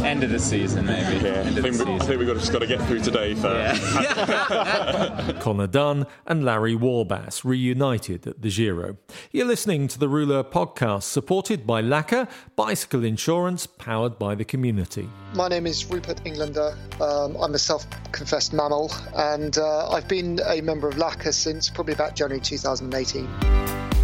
End 0.04 0.22
of 0.22 0.30
the 0.30 0.38
season, 0.38 0.84
maybe. 0.86 1.24
Yeah, 1.24 1.32
I 1.32 1.36
End 1.38 1.56
of 1.58 1.64
think, 1.64 1.76
the 1.76 1.84
we, 1.86 1.92
I 1.92 1.98
season. 1.98 2.06
think 2.06 2.18
we've 2.18 2.28
got, 2.28 2.36
just 2.36 2.52
got 2.52 2.58
to 2.60 2.66
get 2.66 2.80
through 2.82 3.00
today 3.00 3.34
first. 3.34 3.82
Conor 5.40 5.66
Dunne 5.66 6.06
and 6.26 6.44
Larry 6.44 6.74
Warbasse 6.76 7.42
reunited 7.44 8.26
at 8.26 8.42
the 8.42 8.50
Giro. 8.50 8.96
You're 9.32 9.46
listening 9.46 9.88
to 9.88 9.98
the 9.98 10.08
Rouleur 10.08 10.44
podcast, 10.44 11.04
supported 11.04 11.66
by 11.66 11.80
Laka, 11.82 12.28
bicycle 12.54 13.02
insurance 13.04 13.66
powered 13.66 14.18
by 14.18 14.34
the 14.34 14.44
community. 14.44 15.08
My 15.34 15.48
name 15.48 15.66
is 15.66 15.84
Rupert 15.86 16.20
Englander. 16.26 16.76
Um, 17.00 17.36
I'm 17.38 17.54
a 17.54 17.58
self 17.58 17.86
confessed 18.12 18.52
MAMIL, 18.52 18.92
and 19.16 19.56
uh, 19.58 19.88
I've 19.90 20.06
been 20.08 20.38
a 20.46 20.60
member 20.60 20.86
of 20.88 20.94
Laka 20.96 21.32
since 21.32 21.70
probably 21.70 21.94
about 21.94 22.14
January 22.14 22.40
2018. 22.64 23.28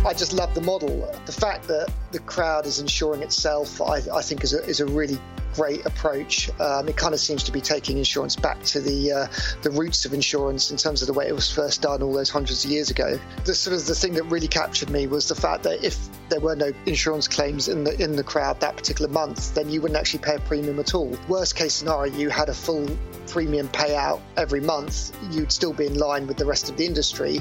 I 0.04 0.12
just 0.12 0.34
love 0.34 0.54
the 0.54 0.60
model. 0.60 1.10
The 1.24 1.32
fact 1.32 1.66
that 1.68 1.90
the 2.12 2.18
crowd 2.20 2.66
is 2.66 2.78
insuring 2.78 3.22
itself, 3.22 3.80
I, 3.80 4.02
I 4.12 4.20
think, 4.20 4.44
is 4.44 4.52
a, 4.52 4.62
is 4.64 4.80
a 4.80 4.86
really 4.86 5.18
great 5.54 5.84
approach. 5.86 6.50
Um, 6.60 6.88
it 6.88 6.96
kind 6.96 7.14
of 7.14 7.20
seems 7.20 7.42
to 7.44 7.52
be 7.52 7.60
taking 7.60 7.98
insurance 7.98 8.36
back 8.36 8.62
to 8.64 8.80
the 8.80 9.12
uh, 9.12 9.26
the 9.62 9.70
roots 9.70 10.04
of 10.04 10.14
insurance 10.14 10.70
in 10.70 10.76
terms 10.76 11.02
of 11.02 11.06
the 11.06 11.12
way 11.12 11.26
it 11.26 11.34
was 11.34 11.50
first 11.50 11.82
done 11.82 12.02
all 12.02 12.12
those 12.12 12.30
hundreds 12.30 12.64
of 12.64 12.70
years 12.70 12.90
ago. 12.90 13.18
The 13.44 13.54
sort 13.54 13.76
of 13.76 13.86
the 13.86 13.94
thing 13.94 14.14
that 14.14 14.24
really 14.24 14.48
captured 14.48 14.90
me 14.90 15.06
was 15.06 15.28
the 15.28 15.34
fact 15.34 15.62
that 15.64 15.84
if 15.84 15.98
there 16.28 16.40
were 16.40 16.56
no 16.56 16.72
insurance 16.86 17.28
claims 17.28 17.68
in 17.68 17.84
the 17.84 18.00
in 18.02 18.16
the 18.16 18.24
crowd 18.24 18.60
that 18.60 18.76
particular 18.76 19.10
month, 19.10 19.54
then 19.54 19.68
you 19.68 19.80
wouldn't 19.80 19.98
actually 19.98 20.20
pay 20.20 20.36
a 20.36 20.40
premium 20.40 20.78
at 20.78 20.94
all. 20.94 21.16
Worst 21.28 21.56
case 21.56 21.74
scenario, 21.74 22.12
you 22.14 22.30
had 22.30 22.48
a 22.48 22.54
full 22.54 22.88
premium 23.26 23.68
payout 23.68 24.20
every 24.36 24.60
month, 24.60 25.16
you'd 25.30 25.52
still 25.52 25.72
be 25.72 25.86
in 25.86 25.94
line 25.94 26.26
with 26.26 26.36
the 26.36 26.44
rest 26.44 26.68
of 26.68 26.76
the 26.76 26.84
industry. 26.84 27.40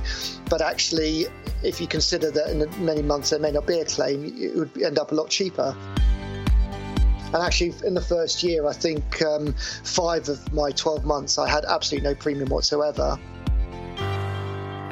But 0.50 0.62
actually, 0.62 1.26
if 1.64 1.82
you 1.82 1.88
consider 1.88 2.32
that 2.32 2.50
in 2.50 2.86
many 2.86 3.02
months 3.02 3.32
there 3.32 3.40
may 3.40 3.52
not 3.52 3.66
be 3.66 3.80
a 3.80 3.86
claim, 3.86 4.26
it 4.38 4.56
would 4.56 4.82
end 4.82 5.00
up 5.00 5.12
a 5.12 5.16
lot 5.16 5.30
cheaper. 5.30 5.76
And 7.34 7.44
actually, 7.44 7.76
in 7.86 7.94
the 7.94 8.02
first 8.02 8.42
year, 8.42 8.66
I 8.68 8.74
think 8.74 9.22
um, 9.22 9.54
five 9.84 10.28
of 10.30 10.52
my 10.52 10.72
12 10.72 11.06
months, 11.06 11.38
I 11.38 11.48
had 11.48 11.64
absolutely 11.66 12.10
no 12.10 12.16
premium 12.16 12.50
whatsoever. 12.50 13.20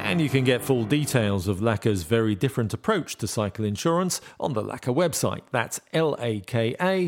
And 0.08 0.22
you 0.22 0.30
can 0.30 0.44
get 0.44 0.62
full 0.62 0.86
details 0.86 1.48
of 1.48 1.62
Laka's 1.62 2.04
very 2.04 2.36
different 2.36 2.74
approach 2.74 3.18
to 3.18 3.28
cycle 3.28 3.66
insurance 3.66 4.22
on 4.40 4.54
the 4.54 4.62
Laka 4.64 4.96
website. 4.96 5.42
That's 5.52 5.82
laka.co.uk. 5.94 7.08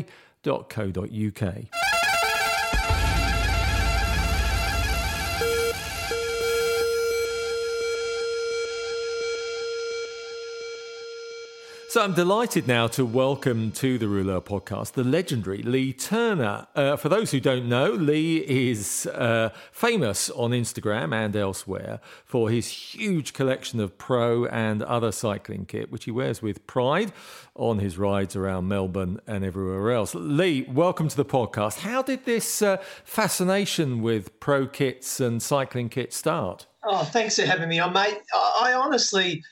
So 11.90 12.04
I'm 12.04 12.14
delighted 12.14 12.68
now 12.68 12.86
to 12.86 13.04
welcome 13.04 13.72
to 13.72 13.98
the 13.98 14.06
Rouleur 14.06 14.40
podcast 14.40 14.92
the 14.92 15.02
legendary 15.02 15.60
Lee 15.60 15.92
Turner. 15.92 16.68
Uh, 16.76 16.94
for 16.94 17.08
those 17.08 17.32
who 17.32 17.40
don't 17.40 17.68
know, 17.68 17.90
Lee 17.90 18.36
is 18.46 19.06
uh, 19.06 19.48
famous 19.72 20.30
on 20.30 20.52
Instagram 20.52 21.12
and 21.12 21.34
elsewhere 21.34 21.98
for 22.24 22.48
his 22.48 22.68
huge 22.68 23.32
collection 23.32 23.80
of 23.80 23.98
pro 23.98 24.44
and 24.44 24.84
other 24.84 25.10
cycling 25.10 25.66
kit, 25.66 25.90
which 25.90 26.04
he 26.04 26.12
wears 26.12 26.40
with 26.40 26.64
pride 26.68 27.10
on 27.56 27.80
his 27.80 27.98
rides 27.98 28.36
around 28.36 28.68
Melbourne 28.68 29.18
and 29.26 29.44
everywhere 29.44 29.90
else. 29.90 30.14
Lee, 30.14 30.68
welcome 30.70 31.08
to 31.08 31.16
the 31.16 31.24
podcast. 31.24 31.80
How 31.80 32.02
did 32.02 32.24
this 32.24 32.62
uh, 32.62 32.76
fascination 33.02 34.00
with 34.00 34.38
pro 34.38 34.68
kits 34.68 35.18
and 35.18 35.42
cycling 35.42 35.88
kits 35.88 36.16
start? 36.16 36.66
Oh, 36.84 37.02
thanks 37.02 37.34
for 37.34 37.46
having 37.46 37.68
me 37.68 37.80
on, 37.80 37.92
mate. 37.92 38.20
I 38.32 38.74
honestly 38.74 39.42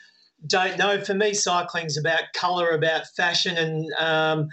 don't 0.46 0.78
know. 0.78 1.00
For 1.00 1.14
me, 1.14 1.34
cycling's 1.34 1.96
about 1.96 2.32
colour, 2.34 2.70
about 2.70 3.06
fashion, 3.16 3.56
and 3.56 3.92
um, 3.98 4.48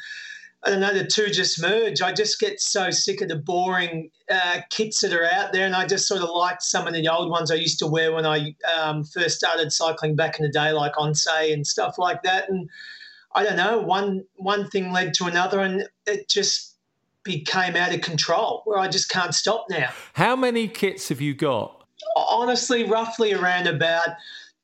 I 0.64 0.70
don't 0.72 0.80
know, 0.80 0.94
the 0.94 1.06
two 1.06 1.28
just 1.28 1.62
merge. 1.62 2.02
I 2.02 2.12
just 2.12 2.40
get 2.40 2.60
so 2.60 2.90
sick 2.90 3.22
of 3.22 3.30
the 3.30 3.36
boring 3.36 4.10
uh, 4.30 4.62
kits 4.72 5.02
that 5.02 5.14
are 5.14 5.26
out 5.26 5.54
there, 5.54 5.66
and 5.66 5.76
I 5.76 5.86
just 5.86 6.08
sort 6.08 6.22
of 6.22 6.30
like 6.30 6.62
some 6.62 6.88
of 6.88 6.94
the 6.94 7.08
old 7.08 7.30
ones 7.30 7.52
I 7.52 7.56
used 7.56 7.80
to 7.80 7.88
wear 7.88 8.12
when 8.12 8.26
I 8.26 8.56
um, 8.76 9.04
first 9.04 9.38
started 9.38 9.72
cycling 9.72 10.16
back 10.16 10.40
in 10.40 10.46
the 10.46 10.52
day, 10.52 10.72
like 10.72 10.94
Oncé 10.94 11.54
and 11.54 11.66
stuff 11.68 12.00
like 12.00 12.24
that. 12.24 12.50
And 12.50 12.68
I 13.36 13.44
don't 13.44 13.58
know, 13.58 13.80
one 13.80 14.26
one 14.38 14.68
thing 14.70 14.92
led 14.92 15.14
to 15.16 15.26
another, 15.26 15.60
and 15.60 15.88
it 16.08 16.28
just 16.30 16.76
became 17.24 17.76
out 17.76 17.94
of 17.94 18.02
control 18.02 18.62
where 18.66 18.80
I 18.80 18.88
just 18.88 19.10
can't 19.10 19.36
stop 19.36 19.66
now. 19.70 19.90
How 20.14 20.36
many 20.36 20.68
kits 20.68 21.10
have 21.10 21.22
you 21.22 21.34
got? 21.34 21.86
Honestly, 22.16 22.84
roughly 22.84 23.34
around 23.34 23.68
about 23.68 24.10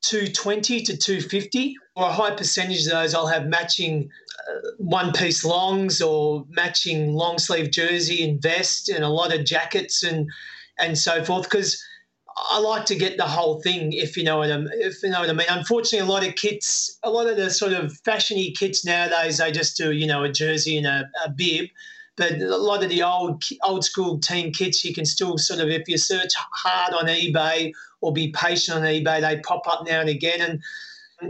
220 0.02 0.82
to 0.82 0.96
250, 0.96 1.76
or 1.94 2.08
a 2.08 2.12
high 2.12 2.34
percentage 2.34 2.86
of 2.86 2.92
those 2.92 3.14
I'll 3.14 3.26
have 3.26 3.46
matching 3.46 4.10
uh, 4.48 4.70
one 4.78 5.12
piece 5.12 5.44
longs 5.44 6.00
or 6.00 6.44
matching 6.50 7.14
long 7.14 7.38
sleeve 7.38 7.70
jersey 7.70 8.28
and 8.28 8.40
vest 8.40 8.88
and 8.88 9.04
a 9.04 9.08
lot 9.08 9.34
of 9.34 9.44
jackets 9.44 10.02
and 10.02 10.28
and 10.78 10.98
so 10.98 11.22
forth 11.24 11.44
because 11.44 11.82
I 12.50 12.58
like 12.60 12.86
to 12.86 12.96
get 12.96 13.18
the 13.18 13.26
whole 13.26 13.60
thing 13.60 13.92
if 13.92 14.16
you 14.16 14.24
know 14.24 14.38
what 14.38 14.50
I 14.50 14.56
mean, 14.56 14.70
if 14.72 15.02
you 15.02 15.10
know 15.10 15.20
what 15.20 15.30
I 15.30 15.34
mean. 15.34 15.46
Unfortunately, 15.50 16.06
a 16.06 16.10
lot 16.10 16.26
of 16.26 16.34
kits, 16.34 16.98
a 17.02 17.10
lot 17.10 17.26
of 17.26 17.36
the 17.36 17.50
sort 17.50 17.72
of 17.72 17.92
fashiony 18.02 18.56
kits 18.56 18.84
nowadays, 18.84 19.38
they 19.38 19.52
just 19.52 19.76
do 19.76 19.92
you 19.92 20.06
know 20.06 20.24
a 20.24 20.32
jersey 20.32 20.78
and 20.78 20.86
a, 20.86 21.08
a 21.24 21.30
bib. 21.30 21.66
But 22.16 22.32
a 22.40 22.56
lot 22.56 22.82
of 22.82 22.90
the 22.90 23.02
old 23.02 23.42
old 23.62 23.84
school 23.84 24.18
team 24.18 24.52
kits, 24.52 24.84
you 24.84 24.94
can 24.94 25.04
still 25.04 25.38
sort 25.38 25.60
of, 25.60 25.68
if 25.68 25.88
you 25.88 25.98
search 25.98 26.32
hard 26.36 26.94
on 26.94 27.06
eBay 27.06 27.72
or 28.02 28.12
be 28.12 28.32
patient 28.32 28.76
on 28.76 28.82
eBay. 28.82 29.20
They 29.22 29.40
pop 29.40 29.66
up 29.66 29.86
now 29.86 30.00
and 30.00 30.10
again, 30.10 30.40
and 30.40 30.60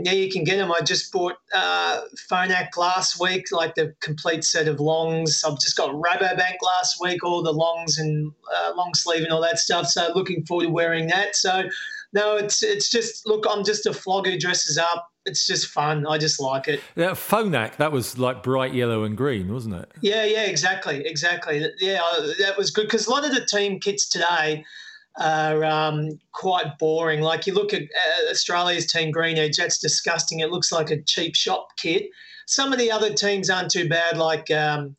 yeah, 0.01 0.11
you 0.13 0.29
can 0.29 0.43
get 0.43 0.57
them. 0.57 0.71
I 0.71 0.81
just 0.81 1.11
bought 1.11 1.35
uh, 1.53 2.01
Phonak 2.29 2.75
last 2.77 3.19
week, 3.19 3.45
like 3.51 3.75
the 3.75 3.95
complete 4.01 4.43
set 4.43 4.67
of 4.67 4.79
longs. 4.79 5.43
I've 5.45 5.59
just 5.59 5.77
got 5.77 5.91
Rabobank 5.91 6.55
last 6.61 6.97
week, 6.99 7.23
all 7.23 7.43
the 7.43 7.53
longs 7.53 7.97
and 7.99 8.31
uh, 8.55 8.73
long 8.75 8.93
sleeve 8.95 9.23
and 9.23 9.31
all 9.31 9.41
that 9.41 9.59
stuff. 9.59 9.87
So 9.87 10.11
looking 10.15 10.45
forward 10.45 10.65
to 10.65 10.69
wearing 10.69 11.07
that. 11.07 11.35
So 11.35 11.69
no, 12.11 12.35
it's 12.35 12.63
it's 12.63 12.89
just 12.89 13.27
look. 13.27 13.45
I'm 13.49 13.63
just 13.63 13.85
a 13.85 13.93
flog 13.93 14.25
who 14.25 14.37
dresses 14.37 14.77
up. 14.77 15.09
It's 15.25 15.47
just 15.47 15.67
fun. 15.67 16.05
I 16.05 16.17
just 16.17 16.39
like 16.41 16.67
it. 16.67 16.81
Yeah, 16.95 17.11
Phonak, 17.11 17.77
that 17.77 17.93
was 17.93 18.17
like 18.17 18.43
bright 18.43 18.73
yellow 18.73 19.03
and 19.03 19.15
green, 19.15 19.53
wasn't 19.53 19.75
it? 19.75 19.89
Yeah, 20.01 20.25
yeah, 20.25 20.43
exactly, 20.43 21.05
exactly. 21.05 21.65
Yeah, 21.79 22.01
that 22.39 22.57
was 22.57 22.71
good 22.71 22.87
because 22.87 23.07
a 23.07 23.09
lot 23.09 23.23
of 23.23 23.33
the 23.33 23.45
team 23.45 23.79
kits 23.79 24.09
today 24.09 24.65
are 25.17 25.63
um, 25.63 26.19
quite 26.31 26.77
boring. 26.79 27.21
Like 27.21 27.45
you 27.45 27.53
look 27.53 27.73
at 27.73 27.83
uh, 27.83 28.31
Australia's 28.31 28.91
team 28.91 29.11
Green 29.11 29.37
Edge, 29.37 29.57
that's 29.57 29.79
disgusting. 29.79 30.39
It 30.39 30.51
looks 30.51 30.71
like 30.71 30.89
a 30.91 31.01
cheap 31.01 31.35
shop 31.35 31.67
kit. 31.77 32.09
Some 32.47 32.73
of 32.73 32.79
the 32.79 32.91
other 32.91 33.13
teams 33.13 33.49
aren't 33.49 33.71
too 33.71 33.87
bad, 33.87 34.17
like 34.17 34.49
um, 34.51 34.95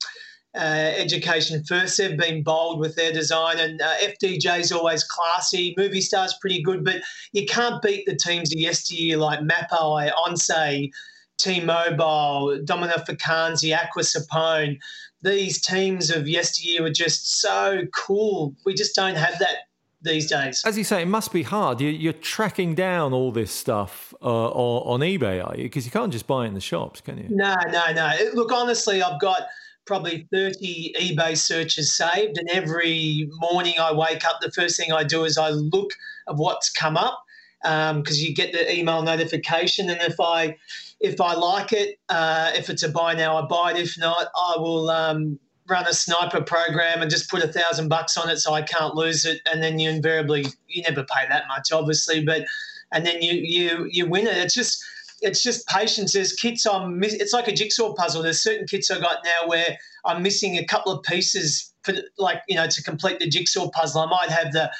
uh, 0.54 0.92
Education 0.97 1.62
First. 1.64 1.99
They've 1.99 2.16
been 2.16 2.42
bold 2.42 2.80
with 2.80 2.97
their 2.97 3.12
design, 3.12 3.59
and 3.59 3.80
uh, 3.83 3.94
FDJ 3.97 4.61
is 4.61 4.73
always 4.73 5.04
classy. 5.04 5.75
Movistar's 5.78 6.37
pretty 6.40 6.62
good, 6.62 6.85
but 6.85 7.02
you 7.33 7.44
can't 7.47 7.83
beat 7.83 8.06
the 8.06 8.16
teams 8.16 8.52
of 8.52 8.61
yesteryear 8.61 9.16
like 9.16 9.40
Mapei, 9.40 10.11
Oncé, 10.12 10.90
T-Mobile, 11.38 12.61
Domina 12.64 13.04
Vacanze, 13.06 13.76
Aqua 13.76 14.02
Sapone. 14.02 14.78
These 15.23 15.61
teams 15.61 16.11
of 16.11 16.28
yesteryear 16.28 16.83
were 16.83 16.90
just 16.90 17.40
so 17.40 17.83
cool. 17.92 18.54
We 18.64 18.75
just 18.75 18.94
don't 18.94 19.16
have 19.16 19.38
that 19.40 19.56
these 20.04 20.30
days. 20.30 20.62
As 20.64 20.78
you 20.78 20.84
say, 20.84 21.02
it 21.02 21.08
must 21.08 21.32
be 21.32 21.42
hard. 21.42 21.80
You're, 21.80 22.14
tracking 22.14 22.75
down 22.75 23.12
all 23.12 23.32
this 23.32 23.50
stuff 23.50 24.14
uh, 24.23 24.49
on 24.50 25.00
eBay, 25.00 25.44
are 25.44 25.56
you? 25.56 25.64
Because 25.64 25.84
you 25.84 25.90
can't 25.90 26.12
just 26.12 26.26
buy 26.26 26.44
it 26.44 26.49
in 26.49 26.54
the 26.54 26.61
shops, 26.61 27.00
can 27.00 27.18
you? 27.18 27.26
No, 27.28 27.56
no, 27.70 27.92
no. 27.92 28.12
Look, 28.34 28.52
honestly, 28.52 29.02
I've 29.02 29.20
got 29.20 29.42
probably 29.84 30.26
30 30.32 30.94
eBay 30.99 31.37
searches 31.37 31.96
saved, 31.96 32.38
and 32.38 32.49
every 32.50 33.28
morning 33.40 33.75
I 33.78 33.92
wake 33.92 34.25
up, 34.25 34.40
the 34.40 34.50
first 34.52 34.78
thing 34.78 34.92
I 34.92 35.04
do 35.04 35.25
is 35.25 35.37
I 35.37 35.50
look 35.50 35.92
at 36.28 36.37
what's 36.37 36.70
come 36.70 36.96
up 36.96 37.25
because 37.62 38.18
um, 38.18 38.26
you 38.26 38.34
get 38.34 38.52
the 38.52 38.73
email 38.73 39.02
notification, 39.02 39.90
and 39.90 40.00
if 40.02 40.20
I 40.20 40.56
if 41.00 41.20
I 41.20 41.34
like 41.34 41.73
it, 41.73 41.99
uh, 42.08 42.52
if 42.54 42.70
it's 42.70 42.82
a 42.82 42.88
buy 42.88 43.14
now, 43.14 43.37
I 43.37 43.46
buy 43.46 43.73
it. 43.73 43.78
If 43.78 43.99
not, 43.99 44.28
I 44.37 44.56
will 44.58 44.90
um, 44.90 45.38
run 45.66 45.87
a 45.87 45.94
sniper 45.94 46.42
program 46.42 47.00
and 47.00 47.11
just 47.11 47.30
put 47.30 47.42
a 47.42 47.52
thousand 47.52 47.88
bucks 47.88 48.16
on 48.16 48.28
it 48.28 48.38
so 48.38 48.52
I 48.52 48.62
can't 48.62 48.94
lose 48.94 49.25
it. 49.25 49.40
And 49.50 49.62
then 49.62 49.78
you 49.78 49.88
invariably 49.90 50.47
you 50.68 50.83
never 50.83 51.04
pay 51.04 51.26
that 51.28 51.49
much, 51.49 51.73
obviously, 51.73 52.25
but 52.25 52.44
and 52.92 53.04
then 53.06 53.23
you 53.23 53.35
you 53.35 53.88
you 53.90 54.06
win 54.06 54.26
it. 54.26 54.37
It's 54.37 54.54
just 54.54 54.85
it's 55.23 55.42
just 55.42 55.66
patience. 55.68 56.12
There's 56.12 56.33
kits 56.33 56.66
I'm 56.66 57.02
it's 57.02 57.33
like 57.33 57.49
a 57.49 57.54
jigsaw 57.54 57.94
puzzle. 57.94 58.23
There's 58.23 58.42
certain 58.42 58.66
kits 58.66 58.90
I 58.90 59.00
got 59.00 59.18
now 59.25 59.49
where 59.49 59.78
I'm 60.04 60.23
missing 60.23 60.56
a 60.56 60.64
couple 60.64 60.92
of 60.92 61.02
pieces 61.02 61.73
for 61.83 61.94
like 62.18 62.42
you 62.49 62.56
know 62.56 62.66
to 62.66 62.83
complete 62.83 63.18
the 63.18 63.28
jigsaw 63.28 63.71
puzzle. 63.71 64.02
I 64.02 64.06
might 64.06 64.30
have 64.30 64.52
the 64.52 64.71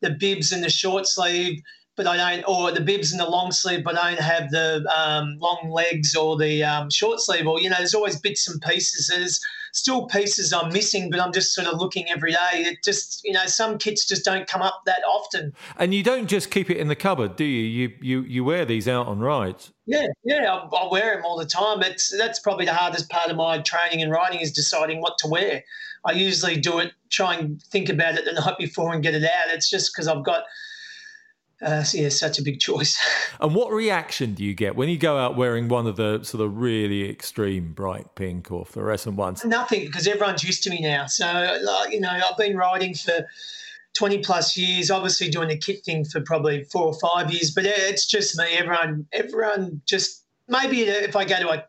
the 0.00 0.10
bibs 0.10 0.52
and 0.52 0.62
the 0.62 0.70
short 0.70 1.06
sleeve 1.06 1.62
but 1.96 2.06
I 2.06 2.16
don't, 2.16 2.44
or 2.48 2.72
the 2.72 2.80
bibs 2.80 3.12
and 3.12 3.20
the 3.20 3.28
long 3.28 3.52
sleeve, 3.52 3.84
but 3.84 3.96
I 3.96 4.10
don't 4.10 4.20
have 4.20 4.50
the 4.50 4.84
um, 4.96 5.38
long 5.38 5.70
legs 5.70 6.16
or 6.16 6.36
the 6.36 6.64
um, 6.64 6.90
short 6.90 7.20
sleeve, 7.20 7.46
or 7.46 7.60
you 7.60 7.70
know, 7.70 7.76
there's 7.78 7.94
always 7.94 8.18
bits 8.18 8.48
and 8.48 8.60
pieces. 8.60 9.06
There's 9.06 9.40
still 9.74 10.06
pieces 10.06 10.52
I'm 10.52 10.72
missing, 10.72 11.10
but 11.10 11.20
I'm 11.20 11.32
just 11.32 11.52
sort 11.52 11.66
of 11.66 11.78
looking 11.78 12.08
every 12.08 12.30
day. 12.30 12.38
It 12.52 12.78
just, 12.84 13.20
you 13.24 13.32
know, 13.32 13.46
some 13.46 13.76
kits 13.76 14.06
just 14.06 14.24
don't 14.24 14.46
come 14.46 14.62
up 14.62 14.82
that 14.86 15.00
often. 15.06 15.52
And 15.76 15.92
you 15.92 16.02
don't 16.02 16.28
just 16.28 16.50
keep 16.50 16.70
it 16.70 16.78
in 16.78 16.88
the 16.88 16.94
cupboard, 16.94 17.36
do 17.36 17.44
you? 17.44 17.64
You 17.64 17.92
you 18.00 18.22
you 18.22 18.44
wear 18.44 18.64
these 18.64 18.88
out 18.88 19.06
on 19.06 19.18
rides. 19.18 19.72
Yeah, 19.86 20.06
yeah, 20.24 20.54
I, 20.54 20.76
I 20.76 20.88
wear 20.90 21.16
them 21.16 21.24
all 21.24 21.36
the 21.36 21.44
time. 21.44 21.82
It's 21.82 22.16
that's 22.16 22.38
probably 22.38 22.66
the 22.66 22.74
hardest 22.74 23.10
part 23.10 23.30
of 23.30 23.36
my 23.36 23.58
training 23.58 24.00
and 24.00 24.10
riding 24.10 24.40
is 24.40 24.52
deciding 24.52 25.00
what 25.00 25.18
to 25.18 25.28
wear. 25.28 25.64
I 26.06 26.12
usually 26.12 26.56
do 26.56 26.78
it, 26.78 26.92
try 27.10 27.34
and 27.34 27.60
think 27.62 27.88
about 27.88 28.14
it 28.14 28.24
the 28.24 28.32
night 28.32 28.58
before 28.58 28.92
and 28.92 29.02
get 29.02 29.14
it 29.14 29.24
out. 29.24 29.48
It's 29.48 29.68
just 29.68 29.92
because 29.92 30.06
I've 30.06 30.24
got 30.24 30.44
uh, 31.64 31.82
so 31.82 31.98
yeah, 31.98 32.08
such 32.10 32.38
a 32.38 32.42
big 32.42 32.60
choice. 32.60 32.98
and 33.40 33.54
what 33.54 33.72
reaction 33.72 34.34
do 34.34 34.44
you 34.44 34.54
get 34.54 34.76
when 34.76 34.88
you 34.88 34.98
go 34.98 35.16
out 35.16 35.36
wearing 35.36 35.68
one 35.68 35.86
of 35.86 35.96
the 35.96 36.22
sort 36.22 36.44
of 36.44 36.58
really 36.58 37.08
extreme 37.08 37.72
bright 37.72 38.14
pink 38.14 38.52
or 38.52 38.64
fluorescent 38.66 39.16
ones? 39.16 39.44
Nothing, 39.44 39.86
because 39.86 40.06
everyone's 40.06 40.44
used 40.44 40.62
to 40.64 40.70
me 40.70 40.80
now. 40.80 41.06
So, 41.06 41.58
like, 41.62 41.92
you 41.92 42.00
know, 42.00 42.10
I've 42.10 42.36
been 42.36 42.56
riding 42.56 42.94
for 42.94 43.26
20 43.94 44.18
plus 44.18 44.56
years, 44.56 44.90
obviously 44.90 45.28
doing 45.28 45.48
the 45.48 45.56
kit 45.56 45.84
thing 45.84 46.04
for 46.04 46.20
probably 46.20 46.64
four 46.64 46.86
or 46.86 46.98
five 47.00 47.32
years, 47.32 47.50
but 47.50 47.64
it's 47.64 48.06
just 48.06 48.36
me. 48.36 48.44
Everyone, 48.56 49.06
everyone 49.12 49.80
just 49.86 50.24
maybe 50.48 50.82
if 50.82 51.16
I 51.16 51.24
go 51.24 51.38
to 51.40 51.48
a, 51.50 51.64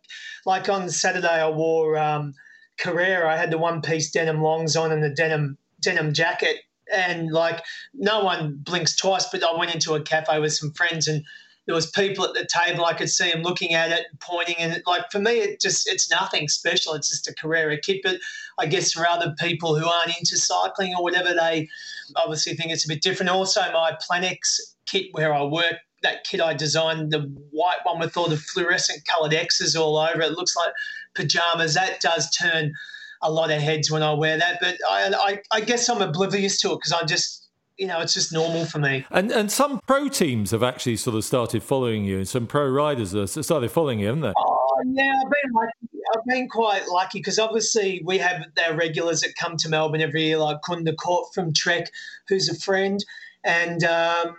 like 0.46 0.68
on 0.68 0.90
Saturday, 0.90 1.28
I 1.28 1.50
wore 1.50 1.98
um, 1.98 2.34
Carrera. 2.78 3.32
I 3.32 3.38
had 3.38 3.52
the 3.52 3.58
one 3.58 3.82
piece 3.82 4.12
denim 4.12 4.42
longs 4.42 4.76
on 4.76 4.92
and 4.92 5.04
the 5.04 5.10
denim 5.10 5.58
denim 5.82 6.14
jacket 6.14 6.58
and 6.94 7.32
like 7.32 7.64
no 7.94 8.24
one 8.24 8.58
blinks 8.64 8.96
twice. 8.96 9.28
But 9.32 9.44
I 9.44 9.58
went 9.58 9.74
into 9.74 9.94
a 9.94 10.02
cafe 10.02 10.40
with 10.40 10.54
some 10.54 10.72
friends 10.72 11.08
and 11.08 11.24
there 11.66 11.76
was 11.76 11.90
people 11.90 12.26
at 12.26 12.34
the 12.34 12.46
table. 12.46 12.86
I 12.86 12.94
could 12.94 13.10
see 13.10 13.32
them 13.32 13.42
looking 13.42 13.74
at 13.74 13.92
it, 13.92 14.06
pointing, 14.20 14.58
and 14.58 14.82
like 14.86 15.12
for 15.12 15.20
me, 15.20 15.32
it 15.32 15.60
just 15.60 15.90
it's 15.92 16.10
nothing 16.12 16.48
special. 16.48 16.94
It's 16.94 17.10
just 17.10 17.28
a 17.28 17.34
Carrera 17.34 17.78
kit. 17.80 18.02
But 18.04 18.20
I 18.60 18.68
guess 18.68 18.92
for 18.92 19.08
other 19.08 19.34
people 19.40 19.78
who 19.78 19.88
aren't 19.88 20.18
into 20.18 20.38
cycling 20.38 20.94
or 20.96 21.04
whatever, 21.04 21.34
they 21.34 21.68
obviously 22.16 22.54
think 22.54 22.72
it's 22.72 22.86
a 22.86 22.88
bit 22.88 23.02
different. 23.02 23.32
Also, 23.32 23.62
my 23.72 23.98
Planex 24.08 24.60
kit 24.86 25.08
where 25.12 25.34
I 25.34 25.44
work. 25.44 25.76
That 26.04 26.24
kit 26.24 26.40
I 26.40 26.54
designed, 26.54 27.12
the 27.12 27.22
white 27.50 27.80
one 27.82 28.00
with 28.00 28.16
all 28.16 28.28
the 28.28 28.38
fluorescent 28.38 29.08
coloured 29.08 29.34
X's 29.34 29.76
all 29.76 29.98
over 29.98 30.22
it, 30.22 30.34
looks 30.34 30.56
like 30.56 30.72
pajamas. 31.16 31.74
That 31.74 32.00
does 32.00 32.30
turn 32.30 32.74
a 33.22 33.32
lot 33.32 33.52
of 33.52 33.62
heads 33.62 33.92
when 33.92 34.04
I 34.04 34.14
wear 34.14 34.38
that. 34.38 34.60
But 34.62 34.78
I, 34.90 35.14
I, 35.14 35.42
I 35.52 35.62
guess 35.62 35.90
I'm 35.90 36.02
oblivious 36.02 36.60
to 36.62 36.72
it 36.72 36.76
because 36.76 36.94
I 36.94 37.04
just 37.06 37.46
you 37.78 37.88
know, 37.88 38.00
it's 38.00 38.14
just 38.14 38.32
normal 38.32 38.66
for 38.66 38.80
me. 38.80 39.06
And 39.12 39.32
and 39.32 39.52
some 39.52 39.82
pro 39.86 40.08
teams 40.08 40.52
have 40.52 40.64
actually 40.64 40.96
sort 40.96 41.16
of 41.16 41.26
started 41.26 41.64
following 41.64 42.06
you, 42.06 42.18
and 42.18 42.28
some 42.28 42.48
pro 42.48 42.70
riders 42.70 43.12
have 43.12 43.30
started 43.30 43.70
following 43.70 44.00
you, 44.00 44.08
haven't 44.08 44.22
they? 44.22 44.34
Oh, 44.38 44.82
yeah, 44.86 45.14
I've 45.24 45.32
been 45.32 45.52
lucky. 45.54 45.72
I've 46.16 46.26
been 46.26 46.48
quite 46.48 46.88
lucky 46.88 47.20
because 47.20 47.40
obviously 47.40 48.02
we 48.06 48.18
have 48.20 48.44
our 48.66 48.76
regulars 48.76 49.22
that 49.22 49.36
come 49.36 49.58
to 49.58 49.70
Melbourne 49.70 50.02
every 50.02 50.24
year, 50.24 50.38
like 50.38 50.62
Koen 50.62 50.84
de 50.84 50.94
Kort 50.94 51.34
from 51.34 51.52
Trek, 51.54 51.88
who's 52.28 52.48
a 52.48 52.56
friend, 52.56 53.04
and 53.44 53.84
um, 53.84 54.36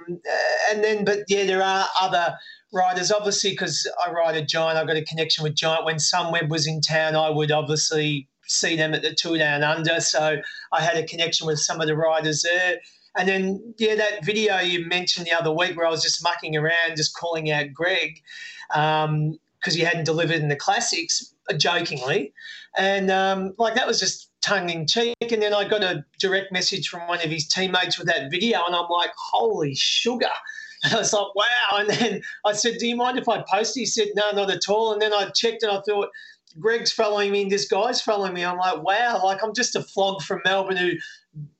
and 0.70 0.82
then 0.82 1.04
but 1.04 1.20
yeah, 1.28 1.44
there 1.44 1.62
are 1.62 1.86
other 2.00 2.36
riders 2.72 3.12
obviously 3.12 3.50
because 3.50 3.90
I 4.04 4.10
ride 4.10 4.36
a 4.36 4.44
Giant. 4.44 4.78
I've 4.78 4.86
got 4.86 4.96
a 4.96 5.04
connection 5.04 5.44
with 5.44 5.54
Giant. 5.54 5.84
When 5.84 5.96
Sunweb 5.96 6.48
was 6.48 6.66
in 6.66 6.80
town, 6.80 7.16
I 7.16 7.30
would 7.30 7.50
obviously 7.50 8.28
see 8.46 8.76
them 8.76 8.94
at 8.94 9.02
the 9.02 9.14
Tour 9.14 9.38
Down 9.38 9.62
Under, 9.62 10.00
so 10.00 10.40
I 10.72 10.80
had 10.80 10.96
a 10.96 11.06
connection 11.06 11.46
with 11.46 11.58
some 11.58 11.80
of 11.80 11.86
the 11.86 11.96
riders 11.96 12.42
there. 12.42 12.80
And 13.16 13.28
then, 13.28 13.74
yeah, 13.78 13.94
that 13.94 14.24
video 14.24 14.58
you 14.58 14.86
mentioned 14.86 15.26
the 15.26 15.32
other 15.32 15.50
week 15.50 15.76
where 15.76 15.86
I 15.86 15.90
was 15.90 16.02
just 16.02 16.22
mucking 16.22 16.56
around, 16.56 16.96
just 16.96 17.16
calling 17.16 17.50
out 17.50 17.72
Greg 17.72 18.22
because 18.68 19.04
um, 19.04 19.38
he 19.64 19.80
hadn't 19.80 20.04
delivered 20.04 20.36
in 20.36 20.48
the 20.48 20.56
classics, 20.56 21.34
uh, 21.50 21.56
jokingly. 21.56 22.32
And 22.76 23.10
um, 23.10 23.54
like 23.58 23.74
that 23.74 23.86
was 23.86 23.98
just 23.98 24.30
tongue 24.42 24.68
in 24.68 24.86
cheek. 24.86 25.16
And 25.20 25.42
then 25.42 25.54
I 25.54 25.66
got 25.66 25.82
a 25.82 26.04
direct 26.18 26.52
message 26.52 26.88
from 26.88 27.08
one 27.08 27.18
of 27.18 27.30
his 27.30 27.48
teammates 27.48 27.98
with 27.98 28.06
that 28.08 28.30
video, 28.30 28.64
and 28.66 28.74
I'm 28.74 28.88
like, 28.88 29.12
holy 29.16 29.74
sugar. 29.74 30.28
And 30.84 30.92
I 30.92 30.98
was 30.98 31.12
like, 31.14 31.34
wow. 31.34 31.78
And 31.78 31.88
then 31.88 32.22
I 32.44 32.52
said, 32.52 32.76
do 32.78 32.86
you 32.86 32.96
mind 32.96 33.18
if 33.18 33.30
I 33.30 33.42
post? 33.50 33.74
He 33.74 33.86
said, 33.86 34.08
no, 34.14 34.30
not 34.32 34.50
at 34.50 34.68
all. 34.68 34.92
And 34.92 35.00
then 35.00 35.12
I 35.12 35.30
checked 35.30 35.62
and 35.62 35.72
I 35.72 35.80
thought, 35.80 36.10
Greg's 36.58 36.92
following 36.92 37.32
me 37.32 37.42
and 37.42 37.50
this 37.50 37.68
guy's 37.68 38.00
following 38.00 38.34
me. 38.34 38.44
I'm 38.44 38.58
like, 38.58 38.82
wow, 38.82 39.20
like 39.22 39.42
I'm 39.42 39.54
just 39.54 39.76
a 39.76 39.82
flog 39.82 40.22
from 40.22 40.40
Melbourne 40.44 40.76
who 40.76 40.92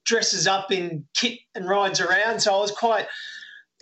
dresses 0.05 0.47
up 0.47 0.73
in 0.73 1.05
kit 1.15 1.39
and 1.55 1.69
rides 1.69 2.01
around. 2.01 2.41
So 2.41 2.55
I 2.55 2.59
was 2.59 2.71
quite 2.71 3.07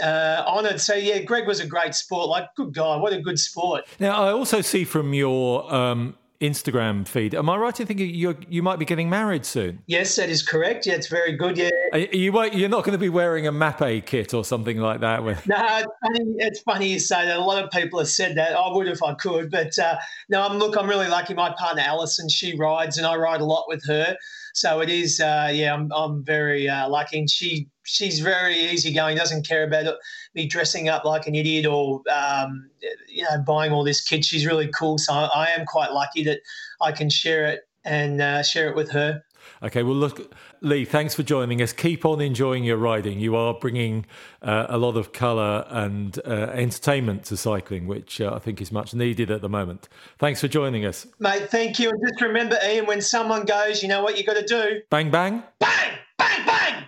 uh, 0.03 0.43
honoured. 0.47 0.81
So 0.81 0.95
yeah, 0.95 1.21
Greg 1.21 1.47
was 1.47 1.61
a 1.61 1.67
great 1.67 1.95
sport. 1.95 2.29
Like, 2.29 2.49
good 2.57 2.75
guy. 2.75 2.97
What 2.97 3.13
a 3.13 3.21
good 3.21 3.39
sport. 3.39 3.85
Now 4.01 4.23
I 4.23 4.33
also 4.33 4.61
see 4.61 4.85
from 4.85 5.15
your 5.15 5.73
um, 5.73 6.17
Instagram 6.45 7.09
feed. 7.09 7.35
Am 7.35 7.49
I 7.49 7.57
right 7.57 7.79
in 7.81 7.87
thinking 7.87 8.11
you 8.11 8.37
you 8.49 8.63
might 8.63 8.79
be 8.79 8.85
getting 8.85 9.09
married 9.09 9.47
soon? 9.47 9.83
Yes, 9.87 10.15
that 10.17 10.29
is 10.29 10.43
correct. 10.43 10.87
Yeah, 10.87 10.95
it's 10.95 11.07
very 11.07 11.33
good. 11.37 11.57
Yeah, 11.57 11.71
you 12.13 12.33
you're 12.53 12.69
not 12.69 12.85
going 12.85 12.93
to 12.93 12.99
be 12.99 13.09
wearing 13.09 13.47
a 13.47 13.53
Mapei 13.53 14.05
kit 14.05 14.35
or 14.35 14.45
something 14.45 14.79
like 14.79 15.01
that. 15.01 15.25
With 15.25 15.47
no, 15.47 15.57
it's 15.59 15.89
funny. 16.03 16.35
It's 16.39 16.61
funny 16.61 16.89
you 16.93 16.99
say 16.99 17.27
that. 17.27 17.39
A 17.39 17.41
lot 17.41 17.63
of 17.63 17.71
people 17.71 17.99
have 17.99 18.09
said 18.09 18.37
that. 18.37 18.55
I 18.55 18.71
would 18.71 18.89
if 18.89 19.03
I 19.03 19.15
could, 19.15 19.51
but 19.51 19.79
uh, 19.79 19.97
no. 20.29 20.43
I'm 20.43 20.59
look. 20.59 20.77
I'm 20.77 20.89
really 20.89 21.09
lucky. 21.09 21.35
My 21.35 21.55
partner 21.59 21.83
Alison, 21.83 22.29
she 22.29 22.57
rides, 22.57 22.99
and 22.99 23.07
I 23.07 23.17
ride 23.17 23.41
a 23.41 23.47
lot 23.47 23.65
with 23.69 23.85
her. 23.87 24.17
So 24.55 24.81
it 24.81 24.89
is. 24.89 25.21
Uh, 25.21 25.51
yeah, 25.53 25.75
I'm 25.75 25.93
I'm 25.93 26.25
very 26.25 26.69
uh, 26.69 26.89
lucky, 26.89 27.19
and 27.19 27.29
she 27.29 27.69
she's 27.83 28.21
very 28.21 28.57
easygoing. 28.57 29.17
Doesn't 29.17 29.47
care 29.47 29.65
about 29.65 29.97
me 30.35 30.47
dressing 30.47 30.89
up 30.89 31.05
like 31.05 31.27
an 31.27 31.35
idiot 31.35 31.67
or 31.67 32.03
um, 32.09 32.71
you 33.09 33.25
know 33.25 33.43
buying 33.45 33.73
all 33.73 33.83
this 33.83 34.01
kit. 34.01 34.25
She's 34.25 34.47
really 34.47 34.69
cool. 34.69 34.97
So 34.97 35.13
I, 35.13 35.49
am 35.49 35.67
quite 35.67 35.93
lucky 35.93 36.23
that 36.25 36.39
I 36.81 36.93
can 36.93 37.11
share 37.11 37.47
it 37.47 37.63
and 37.85 38.23
uh, 38.23 38.45
share 38.45 38.69
it 38.69 38.77
with 38.77 38.93
her. 38.93 39.25
Okay, 39.63 39.83
well, 39.83 39.97
look, 39.97 40.33
Lee, 40.65 40.87
thanks 40.87 41.15
for 41.15 41.23
joining 41.23 41.61
us. 41.61 41.75
Keep 41.75 42.07
on 42.07 42.23
enjoying 42.23 42.65
your 42.65 42.79
riding. 42.79 43.21
You 43.21 43.37
are 43.37 43.53
bringing 43.53 44.07
uh, 44.41 44.65
a 44.71 44.79
lot 44.79 44.97
of 44.97 45.13
colour 45.13 45.67
and 45.69 46.19
uh, 46.25 46.31
entertainment 46.55 47.25
to 47.27 47.37
cycling, 47.37 47.87
which 47.87 48.19
uh, 48.19 48.33
I 48.35 48.39
think 48.39 48.63
is 48.63 48.73
much 48.73 48.95
needed 48.95 49.31
at 49.31 49.43
the 49.43 49.49
moment. 49.51 49.91
Thanks 50.19 50.41
for 50.41 50.49
joining 50.49 50.87
us. 50.87 51.07
Mate, 51.21 51.51
thank 51.51 51.79
you. 51.79 51.91
And 51.91 52.01
just 52.09 52.23
remember, 52.23 52.57
Ian, 52.67 52.87
when 52.87 53.03
someone 53.03 53.45
goes, 53.45 53.83
you 53.83 53.91
know 53.91 54.03
what 54.03 54.17
you've 54.17 54.27
got 54.27 54.39
to 54.39 54.47
do? 54.47 54.81
Bang, 54.89 55.11
bang. 55.11 55.43
Bang, 55.61 55.99
bang, 56.17 56.47
bang. 56.47 56.85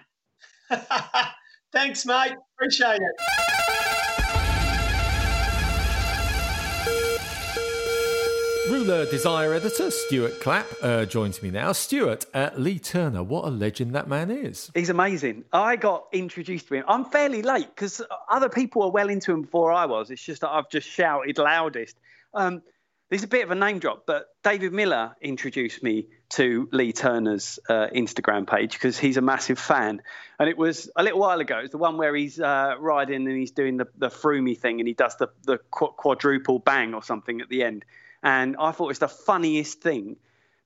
Thanks, 1.72 2.06
mate. 2.06 2.32
Appreciate 2.56 2.96
it. 2.96 3.55
Rouleur 8.76 9.10
Desire 9.10 9.54
editor 9.54 9.90
Stuart 9.90 10.38
Clapp 10.38 10.66
uh, 10.82 11.06
joins 11.06 11.42
me 11.42 11.50
now. 11.50 11.72
Stuart, 11.72 12.26
uh, 12.34 12.50
Lee 12.58 12.78
Turner, 12.78 13.22
what 13.22 13.46
a 13.46 13.48
legend 13.48 13.94
that 13.94 14.06
man 14.06 14.30
is. 14.30 14.70
He's 14.74 14.90
amazing. 14.90 15.44
I 15.50 15.76
got 15.76 16.08
introduced 16.12 16.68
to 16.68 16.74
him. 16.74 16.84
I'm 16.86 17.06
fairly 17.06 17.40
late 17.40 17.68
because 17.74 18.02
other 18.28 18.50
people 18.50 18.82
were 18.82 18.90
well 18.90 19.08
into 19.08 19.32
him 19.32 19.40
before 19.40 19.72
I 19.72 19.86
was. 19.86 20.10
It's 20.10 20.22
just 20.22 20.42
that 20.42 20.50
I've 20.50 20.68
just 20.68 20.86
shouted 20.86 21.38
loudest. 21.38 21.96
Um, 22.34 22.60
there's 23.08 23.22
a 23.22 23.28
bit 23.28 23.44
of 23.44 23.50
a 23.50 23.54
name 23.54 23.78
drop, 23.78 24.02
but 24.06 24.26
David 24.44 24.74
Millar 24.74 25.16
introduced 25.22 25.82
me 25.82 26.08
to 26.30 26.68
Lee 26.70 26.92
Turner's 26.92 27.58
uh, 27.70 27.86
Instagram 27.94 28.46
page 28.46 28.74
because 28.74 28.98
he's 28.98 29.16
a 29.16 29.22
massive 29.22 29.58
fan. 29.58 30.02
And 30.38 30.50
it 30.50 30.58
was 30.58 30.90
a 30.94 31.02
little 31.02 31.20
while 31.20 31.40
ago. 31.40 31.60
It's 31.60 31.72
the 31.72 31.78
one 31.78 31.96
where 31.96 32.14
he's 32.14 32.38
uh, 32.38 32.74
riding 32.78 33.26
and 33.26 33.38
he's 33.38 33.52
doing 33.52 33.78
the, 33.78 33.86
the 33.96 34.08
Froomey 34.08 34.58
thing 34.58 34.80
and 34.80 34.86
he 34.86 34.92
does 34.92 35.16
the, 35.16 35.28
the 35.44 35.56
quadruple 35.70 36.58
bang 36.58 36.92
or 36.92 37.02
something 37.02 37.40
at 37.40 37.48
the 37.48 37.62
end. 37.62 37.86
And 38.26 38.56
I 38.58 38.72
thought 38.72 38.86
it 38.86 38.88
was 38.88 38.98
the 38.98 39.06
funniest 39.06 39.80
thing 39.80 40.16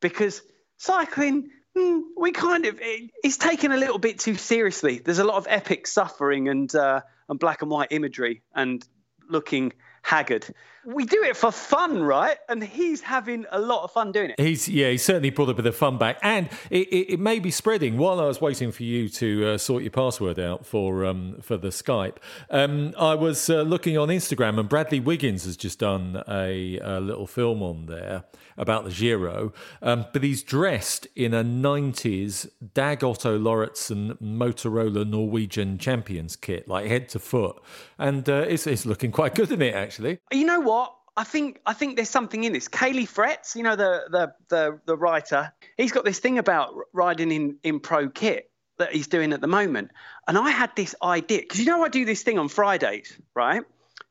because 0.01 0.41
cycling, 0.79 1.51
mm, 1.77 2.01
we 2.17 2.33
kind 2.33 2.65
of, 2.65 2.79
it, 2.81 3.11
it's 3.23 3.37
taken 3.37 3.71
a 3.71 3.77
little 3.77 3.99
bit 3.99 4.19
too 4.19 4.37
seriously. 4.37 4.99
There's 4.99 5.19
a 5.19 5.25
lot 5.25 5.37
of 5.37 5.47
epic 5.47 5.87
suffering 5.87 6.49
and, 6.49 6.75
uh, 6.75 7.03
and 7.29 7.39
black 7.39 7.61
and 7.61 7.71
white 7.71 7.89
imagery 7.91 8.41
and 8.55 8.83
looking 9.29 9.75
haggard 10.01 10.47
we 10.85 11.05
do 11.05 11.23
it 11.25 11.37
for 11.37 11.53
fun, 11.53 12.03
right? 12.03 12.39
And 12.49 12.63
he's 12.63 13.03
having 13.03 13.45
a 13.51 13.61
lot 13.61 13.85
of 13.85 13.93
fun 13.93 14.13
doing 14.13 14.31
it. 14.31 14.41
He's 14.41 14.69
yeah, 14.69 14.91
he 14.91 14.99
certainly 14.99 15.31
brought 15.31 15.51
a 15.51 15.55
bit 15.55 15.67
of 15.67 15.77
fun 15.77 15.99
back, 15.99 16.19
and 16.23 16.49
it, 16.71 16.89
it, 16.89 17.15
it 17.15 17.21
may 17.21 17.39
be 17.39 17.51
spreading. 17.51 17.99
While 17.99 18.19
I 18.21 18.25
was 18.25 18.41
waiting 18.41 18.73
for 18.73 18.83
you 18.83 19.09
to 19.11 19.49
uh, 19.49 19.59
sort 19.59 19.83
your 19.83 19.91
password 19.91 20.39
out 20.39 20.65
for 20.65 21.05
um, 21.05 21.39
for 21.43 21.57
the 21.57 21.69
Skype, 21.69 22.17
um, 22.51 22.95
I 22.99 23.15
was 23.15 23.51
uh, 23.51 23.63
looking 23.63 23.99
on 23.99 24.09
Instagram, 24.09 24.59
and 24.59 24.69
Bradley 24.69 25.01
Wiggins 25.01 25.45
has 25.45 25.57
just 25.57 25.79
done 25.81 26.23
a, 26.27 26.79
a 26.79 27.01
little 27.01 27.27
film 27.27 27.63
on 27.63 27.87
there 27.87 28.25
about 28.57 28.85
the 28.85 28.91
Giro, 28.91 29.53
um, 29.83 30.07
but 30.13 30.23
he's 30.23 30.43
dressed 30.43 31.07
in 31.15 31.35
a 31.35 31.45
'90s 31.45 32.49
Dag 32.73 33.05
Otto 33.05 33.39
Lauritzen 33.39 34.21
Motorola 34.21 35.07
Norwegian 35.07 35.77
Champions 35.79 36.37
kit, 36.37 36.69
like 36.69 36.87
head 36.87 37.09
to 37.11 37.19
foot, 37.19 37.61
and 37.99 38.29
uh, 38.29 38.47
it's, 38.49 38.67
it's 38.67 38.87
looking 38.87 39.13
quite 39.13 39.35
good 39.35 39.53
in 39.53 39.61
it 39.61 39.75
actually. 39.75 40.19
You 40.33 40.45
know 40.47 40.61
what? 40.61 40.80
I 41.21 41.25
think 41.25 41.61
I 41.67 41.75
think 41.75 41.97
there's 41.97 42.09
something 42.09 42.45
in 42.45 42.55
this. 42.55 42.67
Caley 42.67 43.05
Fretz, 43.05 43.55
you 43.55 43.63
know 43.63 43.77
the 43.77 44.05
the 44.11 44.33
the, 44.49 44.81
the 44.87 44.97
writer, 44.97 45.53
he's 45.77 45.93
got 45.93 46.07
this 46.07 46.19
thing 46.19 46.39
about 46.39 46.73
riding 46.95 47.31
in 47.31 47.59
in 47.63 47.79
pro 47.81 48.09
kit 48.09 48.51
that 48.79 48.93
he's 48.95 49.07
doing 49.07 49.35
at 49.35 49.43
the 49.43 49.47
moment. 49.47 49.91
And 50.27 50.39
I 50.39 50.49
had 50.51 50.75
this 50.75 50.95
idea 51.03 51.41
because 51.41 51.61
you 51.61 51.67
know 51.67 51.85
I 51.85 51.91
do 51.91 52.07
this 52.07 52.23
thing 52.23 52.39
on 52.39 52.49
Fridays, 52.49 53.19
right? 53.35 53.65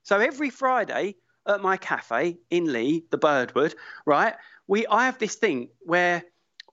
So 0.03 0.19
every 0.19 0.51
Friday 0.51 1.15
at 1.47 1.63
my 1.63 1.77
cafe 1.77 2.37
in 2.51 2.71
Lee, 2.71 3.05
the 3.09 3.17
Birdwood, 3.17 3.73
right? 4.05 4.35
We 4.67 4.85
I 4.85 5.07
have 5.07 5.17
this 5.17 5.33
thing 5.33 5.69
where 5.79 6.23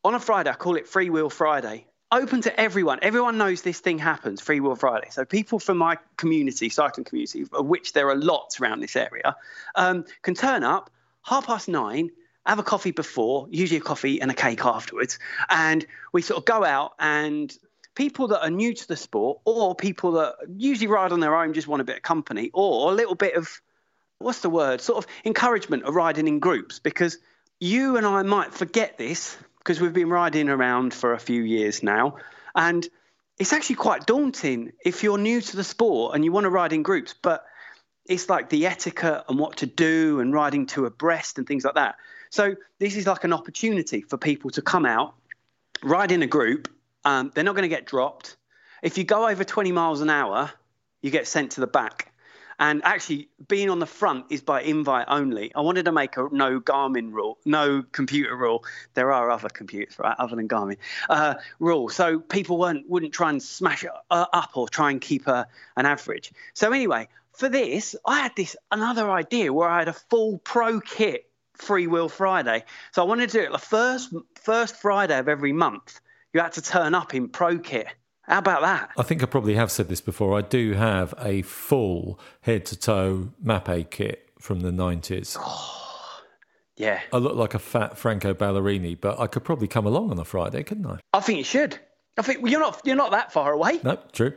on 0.05 0.14
a 0.14 0.20
Friday 0.20 0.51
I 0.51 0.55
call 0.55 0.77
it 0.77 0.87
Free 0.87 1.09
Wheel 1.09 1.31
Friday, 1.31 1.87
open 2.12 2.42
to 2.42 2.61
everyone. 2.61 3.01
Everyone 3.03 3.38
knows 3.38 3.62
this 3.62 3.81
thing 3.81 3.99
happens, 3.99 4.40
Free 4.40 4.61
Will 4.61 4.77
Friday. 4.77 5.09
So 5.11 5.25
people 5.25 5.59
from 5.59 5.79
my 5.79 5.99
community, 6.16 6.69
cycling 6.69 7.05
community, 7.05 7.47
of 7.53 7.66
which 7.66 7.92
there 7.92 8.09
are 8.09 8.16
lots 8.16 8.61
around 8.61 8.81
this 8.81 8.97
area, 8.97 9.37
um, 9.75 10.05
can 10.23 10.35
turn 10.35 10.62
up 10.62 10.90
half 11.23 11.47
past 11.47 11.69
nine, 11.69 12.11
have 12.45 12.59
a 12.59 12.62
coffee 12.62 12.92
before, 12.92 13.49
usually 13.51 13.79
a 13.79 13.83
coffee 13.83 14.21
and 14.21 14.31
a 14.31 14.35
cake 14.35 14.64
afterwards, 14.64 15.19
and 15.51 15.85
we 16.12 16.23
sort 16.23 16.38
of 16.38 16.45
go 16.45 16.64
out 16.64 16.92
and 16.99 17.57
people 17.97 18.29
that 18.29 18.42
are 18.42 18.51
new 18.51 18.73
to 18.73 18.87
the 18.87 18.97
sport 18.97 19.40
or 19.45 19.75
people 19.75 20.12
that 20.12 20.35
usually 20.57 20.87
ride 20.87 21.12
on 21.12 21.19
their 21.19 21.35
own 21.35 21.55
just 21.55 21.66
want 21.66 21.81
a 21.81 21.85
bit 21.85 21.97
of 21.97 22.03
company 22.03 22.51
or 22.53 22.92
a 22.92 22.95
little 22.95 23.14
bit 23.14 23.35
of 23.35 23.61
what's 24.19 24.40
the 24.40 24.51
word 24.51 24.81
sort 24.81 24.99
of 25.03 25.11
encouragement 25.25 25.83
of 25.83 25.95
riding 25.95 26.29
in 26.29 26.38
groups 26.38 26.79
because 26.79 27.19
you 27.59 27.97
and 27.97 28.07
I 28.07 28.23
might 28.23 28.53
forget 28.53 28.99
this 28.99 29.37
because 29.66 29.81
we've 29.81 29.92
been 29.92 30.09
riding 30.09 30.48
around 30.48 30.94
for 30.94 31.12
a 31.12 31.18
few 31.18 31.42
years 31.42 31.83
now. 31.83 32.14
And 32.55 32.88
it's 33.37 33.52
actually 33.52 33.74
quite 33.74 34.07
daunting 34.07 34.70
if 34.85 35.02
you're 35.02 35.18
new 35.18 35.40
to 35.40 35.57
the 35.57 35.64
sport 35.64 36.14
and 36.14 36.24
you 36.24 36.31
want 36.31 36.44
to 36.44 36.50
ride 36.50 36.72
in 36.72 36.85
groups, 36.85 37.16
but 37.20 37.44
it's 38.05 38.29
like 38.29 38.48
the 38.48 38.64
etiquette 38.64 39.24
and 39.29 39.40
what 39.40 39.57
to 39.57 39.66
do 39.66 40.20
and 40.20 40.33
riding 40.33 40.66
to 40.66 40.87
abreast 40.87 41.38
and 41.38 41.48
things 41.48 41.64
like 41.64 41.74
that. 41.74 41.96
So 42.31 42.55
this 42.79 42.94
is 42.94 43.09
like 43.09 43.24
an 43.24 43.33
opportunity 43.33 44.02
for 44.02 44.16
people 44.16 44.52
to 44.52 44.62
come 44.62 44.87
out, 44.87 45.14
ride 45.83 46.12
in 46.12 46.22
a 46.22 46.29
group. 46.29 46.72
Um, 47.05 47.33
they're 47.35 47.42
not 47.42 47.57
going 47.57 47.68
to 47.68 47.68
get 47.68 47.87
dropped. 47.87 48.37
If 48.85 48.96
you 48.96 49.02
go 49.02 49.29
over 49.29 49.42
20 49.42 49.72
miles 49.72 50.00
an 50.00 50.11
hour, 50.11 50.48
you 51.02 51.11
get 51.11 51.26
sent 51.26 51.50
to 51.52 51.61
the 51.61 51.66
back. 51.66 52.12
And 52.59 52.83
actually, 52.85 53.29
being 53.49 53.71
on 53.71 53.79
the 53.79 53.87
front 53.87 54.27
is 54.31 54.42
by 54.42 54.62
invite 54.62 55.07
only. 55.09 55.55
I 55.55 55.61
wanted 55.61 55.85
to 55.85 55.92
make 55.92 56.16
a 56.16 56.29
no 56.33 56.61
Garmin 56.61 57.12
rule, 57.12 57.38
no 57.45 57.83
computer 57.92 58.35
rule. 58.37 58.64
There 58.95 59.12
are 59.12 59.31
other 59.31 59.49
computers, 59.49 59.99
right, 59.99 60.16
other 60.19 60.37
than 60.37 60.49
Garmin 60.49 60.79
uh, 61.09 61.35
rule. 61.59 61.88
So 61.88 62.19
people 62.19 62.59
weren't 62.59 62.88
wouldn't 62.88 63.12
try 63.12 63.31
and 63.31 63.42
smash 63.42 63.85
it 63.85 63.90
uh, 64.11 64.27
up 64.33 64.53
or 64.55 64.69
try 64.69 64.90
and 64.90 65.01
keep 65.01 65.27
a, 65.27 65.47
an 65.77 65.87
average. 65.87 66.33
So 66.55 66.73
anyway, 66.73 67.09
for 67.33 67.49
this, 67.49 67.95
I 68.05 68.21
had 68.21 68.33
this 68.37 68.57
another 68.73 69.11
idea 69.11 69.53
where 69.53 69.69
I 69.69 69.81
had 69.81 69.88
a 69.88 69.92
full 69.92 70.38
pro 70.38 70.81
kit 70.81 71.29
Free 71.57 71.87
Will 71.87 72.09
Friday. 72.09 72.64
So 72.92 73.03
I 73.03 73.07
wanted 73.07 73.31
to 73.31 73.38
do 73.38 73.45
it 73.45 73.53
the 73.53 73.59
first 73.59 74.14
first 74.42 74.77
Friday 74.77 75.19
of 75.19 75.29
every 75.29 75.53
month. 75.53 76.01
You 76.33 76.40
had 76.40 76.53
to 76.53 76.62
turn 76.62 76.95
up 76.95 77.14
in 77.14 77.29
pro 77.29 77.59
kit. 77.59 77.88
How 78.27 78.39
about 78.39 78.62
that? 78.62 78.91
I 78.99 79.03
think 79.03 79.23
I 79.23 79.27
probably 79.27 79.55
have 79.55 79.71
said 79.71 79.89
this 79.89 80.01
before. 80.01 80.37
I 80.37 80.43
do 80.43 80.73
have 80.73 81.15
a 81.21 81.43
full 81.43 82.19
head 82.41 82.67
to 82.67 82.77
toe 82.77 83.33
Mapei 83.45 83.89
kit 83.89 84.31
from 84.41 84.61
the 84.61 84.71
90s. 84.71 85.37
Yeah. 86.79 87.01
I 87.11 87.17
look 87.17 87.37
like 87.37 87.55
a 87.55 87.59
fat 87.59 87.97
Franco 87.97 88.35
Ballerini, 88.35 89.01
but 89.01 89.19
I 89.19 89.29
could 89.29 89.45
probably 89.45 89.67
come 89.67 89.87
along 89.87 90.11
on 90.11 90.19
a 90.19 90.27
Friday, 90.27 90.62
couldn't 90.62 90.85
I? 90.85 90.99
I 91.15 91.21
think 91.21 91.39
you 91.39 91.45
should. 91.45 91.79
I 92.19 92.23
think 92.23 92.43
well, 92.43 92.53
you're 92.53 92.61
not 92.61 92.83
you're 92.85 92.97
not 92.97 93.12
that 93.12 93.33
far 93.33 93.53
away. 93.55 93.81
No, 93.83 93.99
true. 94.12 94.35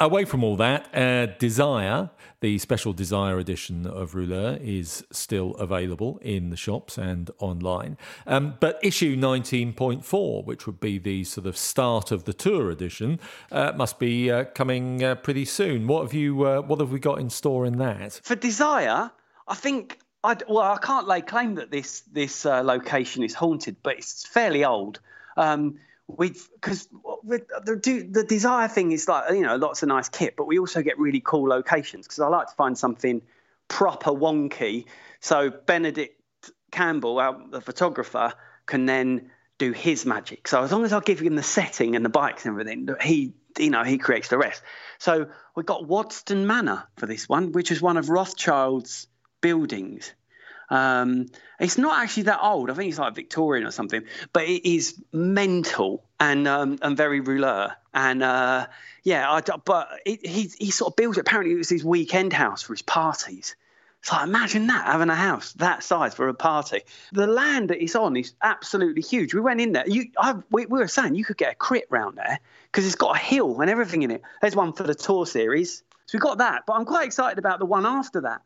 Away 0.00 0.24
from 0.24 0.44
all 0.44 0.56
that, 0.56 0.94
uh, 0.94 1.26
Desire, 1.38 2.10
the 2.40 2.58
special 2.58 2.92
Desire 2.92 3.38
edition 3.38 3.86
of 3.86 4.14
Rouleur, 4.14 4.58
is 4.62 5.04
still 5.10 5.54
available 5.56 6.18
in 6.22 6.50
the 6.50 6.56
shops 6.56 6.96
and 6.96 7.30
online. 7.38 7.96
Um, 8.26 8.54
but 8.60 8.78
issue 8.82 9.16
19.4, 9.16 10.44
which 10.44 10.66
would 10.66 10.80
be 10.80 10.98
the 10.98 11.24
sort 11.24 11.46
of 11.46 11.56
start 11.56 12.12
of 12.12 12.24
the 12.24 12.32
tour 12.32 12.70
edition, 12.70 13.18
uh, 13.50 13.72
must 13.76 13.98
be 13.98 14.30
uh, 14.30 14.44
coming 14.44 15.02
uh, 15.02 15.16
pretty 15.16 15.44
soon. 15.44 15.86
What 15.86 16.02
have 16.02 16.14
you? 16.14 16.44
Uh, 16.44 16.62
what 16.62 16.80
have 16.80 16.92
we 16.92 17.00
got 17.00 17.18
in 17.18 17.30
store 17.30 17.66
in 17.66 17.78
that? 17.78 18.20
For 18.22 18.36
Desire, 18.36 19.10
I 19.48 19.54
think 19.54 19.98
I 20.22 20.36
well 20.48 20.58
I 20.58 20.78
can't 20.78 21.08
lay 21.08 21.22
claim 21.22 21.56
that 21.56 21.70
this 21.70 22.00
this 22.12 22.46
uh, 22.46 22.62
location 22.62 23.22
is 23.22 23.34
haunted, 23.34 23.76
but 23.82 23.98
it's 23.98 24.26
fairly 24.26 24.64
old. 24.64 25.00
Um, 25.36 25.78
we 26.08 26.34
because 26.54 26.88
the 27.24 28.08
the 28.10 28.24
desire 28.24 28.66
thing 28.66 28.92
is 28.92 29.06
like 29.06 29.30
you 29.30 29.42
know 29.42 29.56
lots 29.56 29.82
of 29.82 29.88
nice 29.88 30.08
kit, 30.08 30.34
but 30.36 30.46
we 30.46 30.58
also 30.58 30.82
get 30.82 30.98
really 30.98 31.20
cool 31.20 31.48
locations 31.48 32.06
because 32.06 32.18
I 32.18 32.28
like 32.28 32.48
to 32.48 32.54
find 32.54 32.76
something 32.76 33.22
proper 33.68 34.10
wonky. 34.10 34.86
So 35.20 35.50
Benedict 35.50 36.20
Campbell, 36.70 37.18
our, 37.18 37.38
the 37.50 37.60
photographer, 37.60 38.32
can 38.66 38.86
then 38.86 39.30
do 39.58 39.72
his 39.72 40.06
magic. 40.06 40.48
So 40.48 40.62
as 40.62 40.72
long 40.72 40.84
as 40.84 40.92
I 40.92 41.00
give 41.00 41.20
him 41.20 41.36
the 41.36 41.42
setting 41.42 41.94
and 41.94 42.04
the 42.04 42.10
bikes 42.10 42.46
and 42.46 42.52
everything, 42.52 42.88
he 43.02 43.34
you 43.58 43.70
know 43.70 43.84
he 43.84 43.98
creates 43.98 44.28
the 44.28 44.38
rest. 44.38 44.62
So 44.98 45.28
we 45.54 45.62
got 45.62 45.86
Waddesdon 45.86 46.46
Manor 46.46 46.84
for 46.96 47.06
this 47.06 47.28
one, 47.28 47.52
which 47.52 47.70
is 47.70 47.82
one 47.82 47.98
of 47.98 48.08
Rothschild's 48.08 49.08
buildings. 49.40 50.14
Um, 50.70 51.26
it's 51.58 51.78
not 51.78 52.02
actually 52.02 52.24
that 52.24 52.40
old. 52.42 52.70
I 52.70 52.74
think 52.74 52.90
it's 52.90 52.98
like 52.98 53.14
Victorian 53.14 53.66
or 53.66 53.70
something, 53.70 54.04
but 54.32 54.44
it 54.44 54.68
is 54.68 55.02
mental 55.12 56.04
and 56.20 56.46
um, 56.46 56.78
and 56.82 56.96
very 56.96 57.20
rouleur. 57.20 57.74
And 57.94 58.22
uh, 58.22 58.66
yeah, 59.02 59.30
I, 59.30 59.40
but 59.40 59.88
it, 60.04 60.26
he 60.26 60.50
he 60.58 60.70
sort 60.70 60.92
of 60.92 60.96
built 60.96 61.16
it. 61.16 61.20
Apparently, 61.20 61.54
it 61.54 61.58
was 61.58 61.70
his 61.70 61.84
weekend 61.84 62.32
house 62.32 62.62
for 62.62 62.74
his 62.74 62.82
parties. 62.82 63.56
So 64.02 64.18
imagine 64.22 64.68
that 64.68 64.86
having 64.86 65.10
a 65.10 65.14
house 65.14 65.52
that 65.54 65.82
size 65.82 66.14
for 66.14 66.28
a 66.28 66.34
party. 66.34 66.82
The 67.12 67.26
land 67.26 67.70
that 67.70 67.82
it's 67.82 67.96
on 67.96 68.16
is 68.16 68.32
absolutely 68.40 69.02
huge. 69.02 69.34
We 69.34 69.40
went 69.40 69.60
in 69.60 69.72
there. 69.72 69.84
You, 69.88 70.06
I, 70.16 70.36
we, 70.50 70.66
we 70.66 70.78
were 70.78 70.88
saying 70.88 71.16
you 71.16 71.24
could 71.24 71.36
get 71.36 71.52
a 71.52 71.56
crit 71.56 71.86
round 71.90 72.16
there 72.16 72.38
because 72.70 72.86
it's 72.86 72.94
got 72.94 73.16
a 73.16 73.18
hill 73.18 73.60
and 73.60 73.68
everything 73.68 74.02
in 74.02 74.12
it. 74.12 74.22
There's 74.40 74.54
one 74.54 74.72
for 74.72 74.84
the 74.84 74.94
tour 74.94 75.26
series, 75.26 75.82
so 76.06 76.16
we 76.16 76.20
got 76.20 76.38
that. 76.38 76.62
But 76.66 76.74
I'm 76.74 76.84
quite 76.84 77.06
excited 77.06 77.38
about 77.38 77.58
the 77.58 77.66
one 77.66 77.84
after 77.86 78.20
that. 78.22 78.42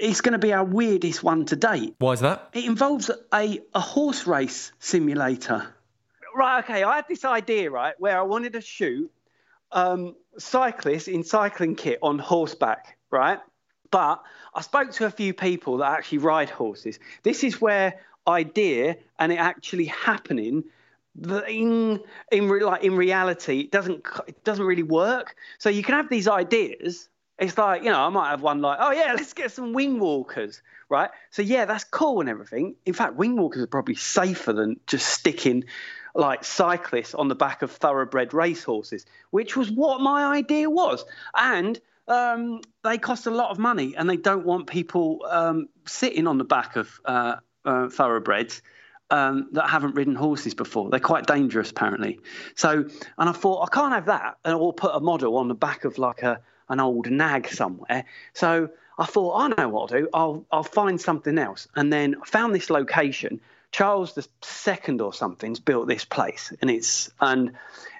It's 0.00 0.20
going 0.20 0.32
to 0.32 0.38
be 0.38 0.52
our 0.52 0.64
weirdest 0.64 1.22
one 1.22 1.44
to 1.46 1.56
date. 1.56 1.94
Why 1.98 2.12
is 2.12 2.20
that? 2.20 2.50
It 2.52 2.64
involves 2.64 3.10
a, 3.32 3.60
a 3.74 3.80
horse 3.80 4.26
race 4.26 4.72
simulator. 4.78 5.74
Right, 6.34 6.64
okay, 6.64 6.82
I 6.82 6.96
had 6.96 7.06
this 7.08 7.24
idea, 7.24 7.70
right, 7.70 7.94
where 7.98 8.18
I 8.18 8.22
wanted 8.22 8.54
to 8.54 8.60
shoot 8.60 9.10
um, 9.70 10.14
cyclists 10.38 11.08
in 11.08 11.24
cycling 11.24 11.76
kit 11.76 11.98
on 12.02 12.18
horseback, 12.18 12.96
right? 13.10 13.38
But 13.90 14.22
I 14.54 14.62
spoke 14.62 14.92
to 14.92 15.06
a 15.06 15.10
few 15.10 15.34
people 15.34 15.78
that 15.78 15.92
actually 15.92 16.18
ride 16.18 16.48
horses. 16.48 16.98
This 17.22 17.44
is 17.44 17.60
where 17.60 18.00
idea 18.26 18.96
and 19.18 19.32
it 19.32 19.36
actually 19.36 19.86
happening 19.86 20.64
in 21.48 22.00
in 22.30 22.60
like 22.60 22.84
in 22.84 22.96
reality 22.96 23.60
it 23.60 23.70
doesn't 23.70 24.06
it 24.26 24.44
doesn't 24.44 24.64
really 24.64 24.82
work 24.82 25.34
so 25.58 25.68
you 25.68 25.82
can 25.82 25.94
have 25.94 26.08
these 26.08 26.26
ideas 26.26 27.08
it's 27.42 27.58
like, 27.58 27.82
you 27.82 27.90
know, 27.90 28.00
I 28.00 28.08
might 28.08 28.30
have 28.30 28.40
one 28.40 28.60
like, 28.60 28.78
oh, 28.80 28.92
yeah, 28.92 29.14
let's 29.16 29.32
get 29.32 29.50
some 29.50 29.72
wing 29.72 29.98
walkers, 29.98 30.62
right? 30.88 31.10
So, 31.30 31.42
yeah, 31.42 31.64
that's 31.64 31.82
cool 31.82 32.20
and 32.20 32.28
everything. 32.28 32.76
In 32.86 32.94
fact, 32.94 33.16
wing 33.16 33.36
walkers 33.36 33.62
are 33.62 33.66
probably 33.66 33.96
safer 33.96 34.52
than 34.52 34.78
just 34.86 35.08
sticking 35.08 35.64
like 36.14 36.44
cyclists 36.44 37.14
on 37.14 37.26
the 37.26 37.34
back 37.34 37.62
of 37.62 37.72
thoroughbred 37.72 38.32
racehorses, 38.32 39.06
which 39.30 39.56
was 39.56 39.70
what 39.70 40.00
my 40.00 40.36
idea 40.36 40.70
was. 40.70 41.04
And 41.34 41.80
um, 42.06 42.60
they 42.84 42.98
cost 42.98 43.26
a 43.26 43.30
lot 43.30 43.50
of 43.50 43.58
money 43.58 43.96
and 43.96 44.08
they 44.08 44.18
don't 44.18 44.46
want 44.46 44.68
people 44.68 45.26
um, 45.28 45.68
sitting 45.86 46.28
on 46.28 46.38
the 46.38 46.44
back 46.44 46.76
of 46.76 47.00
uh, 47.04 47.36
uh, 47.64 47.88
thoroughbreds. 47.88 48.62
Um, 49.10 49.48
that 49.52 49.68
haven't 49.68 49.94
ridden 49.94 50.14
horses 50.14 50.54
before. 50.54 50.88
They're 50.88 50.98
quite 50.98 51.26
dangerous, 51.26 51.70
apparently. 51.70 52.20
So, 52.54 52.88
and 53.18 53.28
I 53.28 53.32
thought 53.32 53.62
I 53.62 53.68
can't 53.68 53.92
have 53.92 54.06
that, 54.06 54.38
and 54.42 54.54
I'll 54.54 54.72
put 54.72 54.94
a 54.94 55.00
model 55.00 55.36
on 55.36 55.48
the 55.48 55.54
back 55.54 55.84
of 55.84 55.98
like 55.98 56.22
a 56.22 56.40
an 56.68 56.80
old 56.80 57.10
nag 57.10 57.48
somewhere. 57.48 58.04
So 58.32 58.70
I 58.98 59.06
thought, 59.06 59.36
I 59.36 59.48
know 59.48 59.68
what 59.68 59.92
I'll 59.92 60.00
do. 60.00 60.08
I'll 60.12 60.46
I'll 60.50 60.62
find 60.62 61.00
something 61.00 61.38
else. 61.38 61.68
And 61.74 61.92
then 61.92 62.16
I 62.22 62.26
found 62.26 62.54
this 62.54 62.70
location. 62.70 63.40
Charles 63.70 64.12
the 64.12 64.26
second 64.42 65.00
or 65.00 65.14
something's 65.14 65.58
built 65.58 65.88
this 65.88 66.04
place, 66.04 66.52
and 66.60 66.70
it's 66.70 67.10
and 67.20 67.52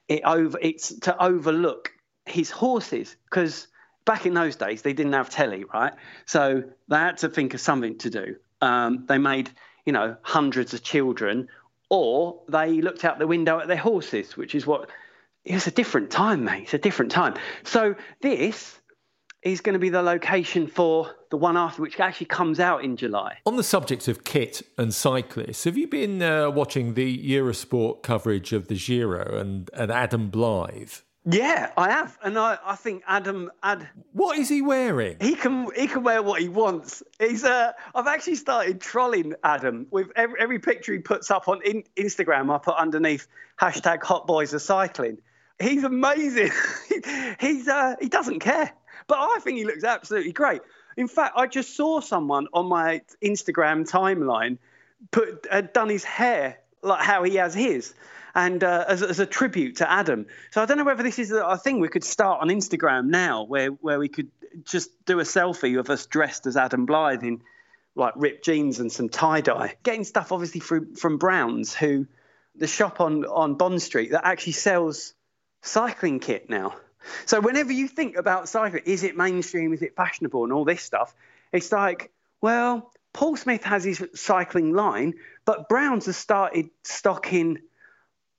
it 0.06 0.22
over 0.24 0.58
it's 0.60 0.94
to 1.00 1.22
overlook 1.22 1.92
his 2.26 2.50
horses 2.50 3.16
because 3.24 3.68
back 4.04 4.26
in 4.26 4.34
those 4.34 4.56
days 4.56 4.82
they 4.82 4.92
didn't 4.92 5.14
have 5.14 5.30
telly, 5.30 5.64
right? 5.64 5.94
So 6.26 6.64
they 6.88 6.96
had 6.96 7.18
to 7.18 7.30
think 7.30 7.54
of 7.54 7.60
something 7.60 7.98
to 7.98 8.10
do. 8.10 8.36
Um, 8.60 9.06
they 9.08 9.18
made 9.18 9.50
you 9.86 9.94
know 9.94 10.16
hundreds 10.22 10.74
of 10.74 10.82
children, 10.82 11.48
or 11.88 12.42
they 12.48 12.82
looked 12.82 13.04
out 13.04 13.18
the 13.18 13.26
window 13.26 13.58
at 13.58 13.66
their 13.66 13.76
horses, 13.76 14.36
which 14.36 14.54
is 14.54 14.66
what 14.66 14.90
it's 15.44 15.66
a 15.66 15.70
different 15.70 16.10
time, 16.10 16.44
mate. 16.44 16.64
It's 16.64 16.74
a 16.74 16.78
different 16.78 17.12
time. 17.12 17.34
So 17.64 17.94
this 18.20 18.78
is 19.42 19.60
going 19.60 19.72
to 19.74 19.78
be 19.78 19.88
the 19.88 20.02
location 20.02 20.68
for 20.68 21.10
the 21.30 21.36
one 21.36 21.56
after, 21.56 21.82
which 21.82 21.98
actually 21.98 22.26
comes 22.26 22.60
out 22.60 22.84
in 22.84 22.96
July. 22.96 23.38
On 23.44 23.56
the 23.56 23.64
subject 23.64 24.06
of 24.06 24.24
kit 24.24 24.62
and 24.78 24.94
cyclists, 24.94 25.64
have 25.64 25.76
you 25.76 25.88
been 25.88 26.22
uh, 26.22 26.50
watching 26.50 26.94
the 26.94 27.18
Eurosport 27.18 28.02
coverage 28.02 28.52
of 28.52 28.68
the 28.68 28.76
Giro 28.76 29.38
and, 29.38 29.68
and 29.74 29.90
Adam 29.90 30.30
Blythe? 30.30 30.92
Yeah, 31.24 31.70
I 31.76 31.88
have, 31.90 32.18
and 32.24 32.36
I, 32.36 32.58
I 32.64 32.74
think 32.74 33.04
Adam 33.06 33.50
Ad. 33.62 33.88
What 34.12 34.38
is 34.38 34.48
he 34.48 34.60
wearing? 34.60 35.18
He 35.20 35.36
can 35.36 35.68
he 35.76 35.86
can 35.86 36.02
wear 36.02 36.20
what 36.20 36.40
he 36.40 36.48
wants. 36.48 37.00
He's 37.20 37.44
uh, 37.44 37.72
I've 37.94 38.08
actually 38.08 38.34
started 38.34 38.80
trolling 38.80 39.34
Adam 39.44 39.86
with 39.92 40.08
every, 40.16 40.40
every 40.40 40.58
picture 40.58 40.92
he 40.92 40.98
puts 40.98 41.30
up 41.30 41.46
on 41.46 41.62
in, 41.62 41.84
Instagram. 41.96 42.52
I 42.52 42.58
put 42.58 42.74
underneath 42.74 43.28
hashtag 43.60 44.02
Hot 44.02 44.26
Boys 44.26 44.52
are 44.52 44.58
cycling, 44.58 45.18
he's 45.62 45.84
amazing. 45.84 46.50
he's 47.40 47.68
uh, 47.68 47.96
he 48.00 48.08
doesn't 48.08 48.40
care, 48.40 48.72
but 49.06 49.18
I 49.18 49.38
think 49.40 49.58
he 49.58 49.64
looks 49.64 49.84
absolutely 49.84 50.32
great. 50.32 50.60
In 50.96 51.08
fact, 51.08 51.34
I 51.36 51.46
just 51.46 51.76
saw 51.76 52.00
someone 52.00 52.48
on 52.52 52.66
my 52.66 53.02
Instagram 53.22 53.88
timeline 53.88 54.58
put 55.10 55.46
uh, 55.50 55.62
done 55.62 55.88
his 55.88 56.04
hair 56.04 56.58
like 56.82 57.04
how 57.04 57.22
he 57.22 57.36
has 57.36 57.54
his, 57.54 57.94
and 58.34 58.62
uh, 58.62 58.84
as, 58.88 59.02
as 59.02 59.20
a 59.20 59.26
tribute 59.26 59.76
to 59.76 59.90
Adam. 59.90 60.26
So 60.50 60.62
I 60.62 60.66
don't 60.66 60.78
know 60.78 60.84
whether 60.84 61.02
this 61.02 61.18
is 61.18 61.30
a 61.30 61.56
thing 61.56 61.80
we 61.80 61.88
could 61.88 62.04
start 62.04 62.42
on 62.42 62.48
Instagram 62.48 63.06
now, 63.06 63.44
where 63.44 63.68
where 63.68 63.98
we 63.98 64.08
could 64.08 64.30
just 64.64 64.90
do 65.06 65.20
a 65.20 65.24
selfie 65.24 65.78
of 65.78 65.88
us 65.90 66.06
dressed 66.06 66.46
as 66.46 66.56
Adam 66.56 66.86
Blythe 66.86 67.22
in 67.22 67.42
like 67.94 68.14
ripped 68.16 68.44
jeans 68.44 68.80
and 68.80 68.90
some 68.90 69.08
tie 69.08 69.40
dye, 69.40 69.76
getting 69.82 70.04
stuff 70.04 70.32
obviously 70.32 70.60
from 70.60 70.94
from 70.94 71.18
Browns, 71.18 71.74
who 71.74 72.06
the 72.56 72.66
shop 72.66 73.00
on 73.00 73.24
on 73.24 73.54
Bond 73.54 73.80
Street 73.80 74.10
that 74.10 74.26
actually 74.26 74.52
sells 74.52 75.14
cycling 75.62 76.20
kit 76.20 76.50
now. 76.50 76.74
So 77.26 77.40
whenever 77.40 77.72
you 77.72 77.88
think 77.88 78.16
about 78.16 78.48
cycling, 78.48 78.82
is 78.86 79.02
it 79.02 79.16
mainstream? 79.16 79.72
Is 79.72 79.82
it 79.82 79.96
fashionable? 79.96 80.44
And 80.44 80.52
all 80.52 80.64
this 80.64 80.82
stuff, 80.82 81.14
it's 81.52 81.72
like, 81.72 82.10
well, 82.40 82.92
Paul 83.12 83.36
Smith 83.36 83.64
has 83.64 83.84
his 83.84 84.04
cycling 84.14 84.72
line, 84.72 85.14
but 85.44 85.68
Browns 85.68 86.06
has 86.06 86.16
started 86.16 86.70
stocking 86.84 87.58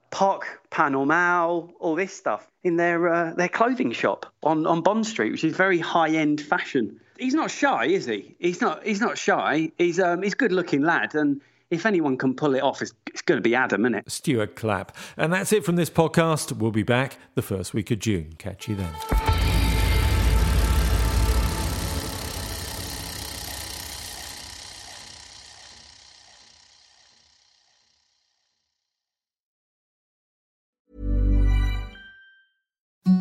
Park 0.09 0.61
Panel 0.69 1.05
Mal, 1.05 1.71
all 1.79 1.95
this 1.95 2.13
stuff 2.13 2.47
in 2.63 2.75
their 2.75 3.11
uh, 3.11 3.33
their 3.33 3.49
clothing 3.49 3.91
shop 3.91 4.27
on, 4.43 4.65
on 4.67 4.81
Bond 4.81 5.05
Street, 5.05 5.31
which 5.31 5.43
is 5.43 5.55
very 5.55 5.79
high 5.79 6.09
end 6.09 6.39
fashion. 6.39 6.99
He's 7.17 7.33
not 7.33 7.51
shy, 7.51 7.85
is 7.85 8.05
he? 8.05 8.35
He's 8.39 8.61
not. 8.61 8.85
He's 8.85 9.01
not 9.01 9.17
shy. 9.17 9.71
He's 9.77 9.99
um, 9.99 10.21
he's 10.21 10.35
good 10.35 10.51
looking 10.51 10.81
lad, 10.81 11.15
and 11.15 11.41
if 11.73 11.85
anyone 11.85 12.17
can 12.17 12.35
pull 12.35 12.55
it 12.55 12.61
off, 12.61 12.81
it's, 12.81 12.93
it's 13.07 13.21
going 13.21 13.37
to 13.37 13.41
be 13.41 13.55
Adam, 13.55 13.85
isn't 13.85 13.95
it? 13.95 14.11
Stuart 14.11 14.55
Clapp. 14.55 14.95
And 15.17 15.33
that's 15.33 15.51
it 15.51 15.65
from 15.65 15.75
this 15.75 15.89
podcast. 15.89 16.51
We'll 16.53 16.71
be 16.71 16.83
back 16.83 17.17
the 17.35 17.41
first 17.41 17.73
week 17.73 17.91
of 17.91 17.99
June. 17.99 18.35
Catch 18.37 18.67
you 18.67 18.75
then. 18.75 18.93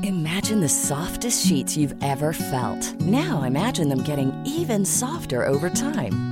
Imagine 0.05 0.61
the 0.61 0.69
softest 0.69 1.47
sheets 1.47 1.77
you've 1.77 1.95
ever 2.03 2.33
felt. 2.33 3.01
Now 3.01 3.45
imagine 3.45 3.89
them 3.89 4.03
getting 4.03 4.33
even 4.45 4.85
softer 4.85 5.47
over 5.47 5.71
time. 5.71 6.32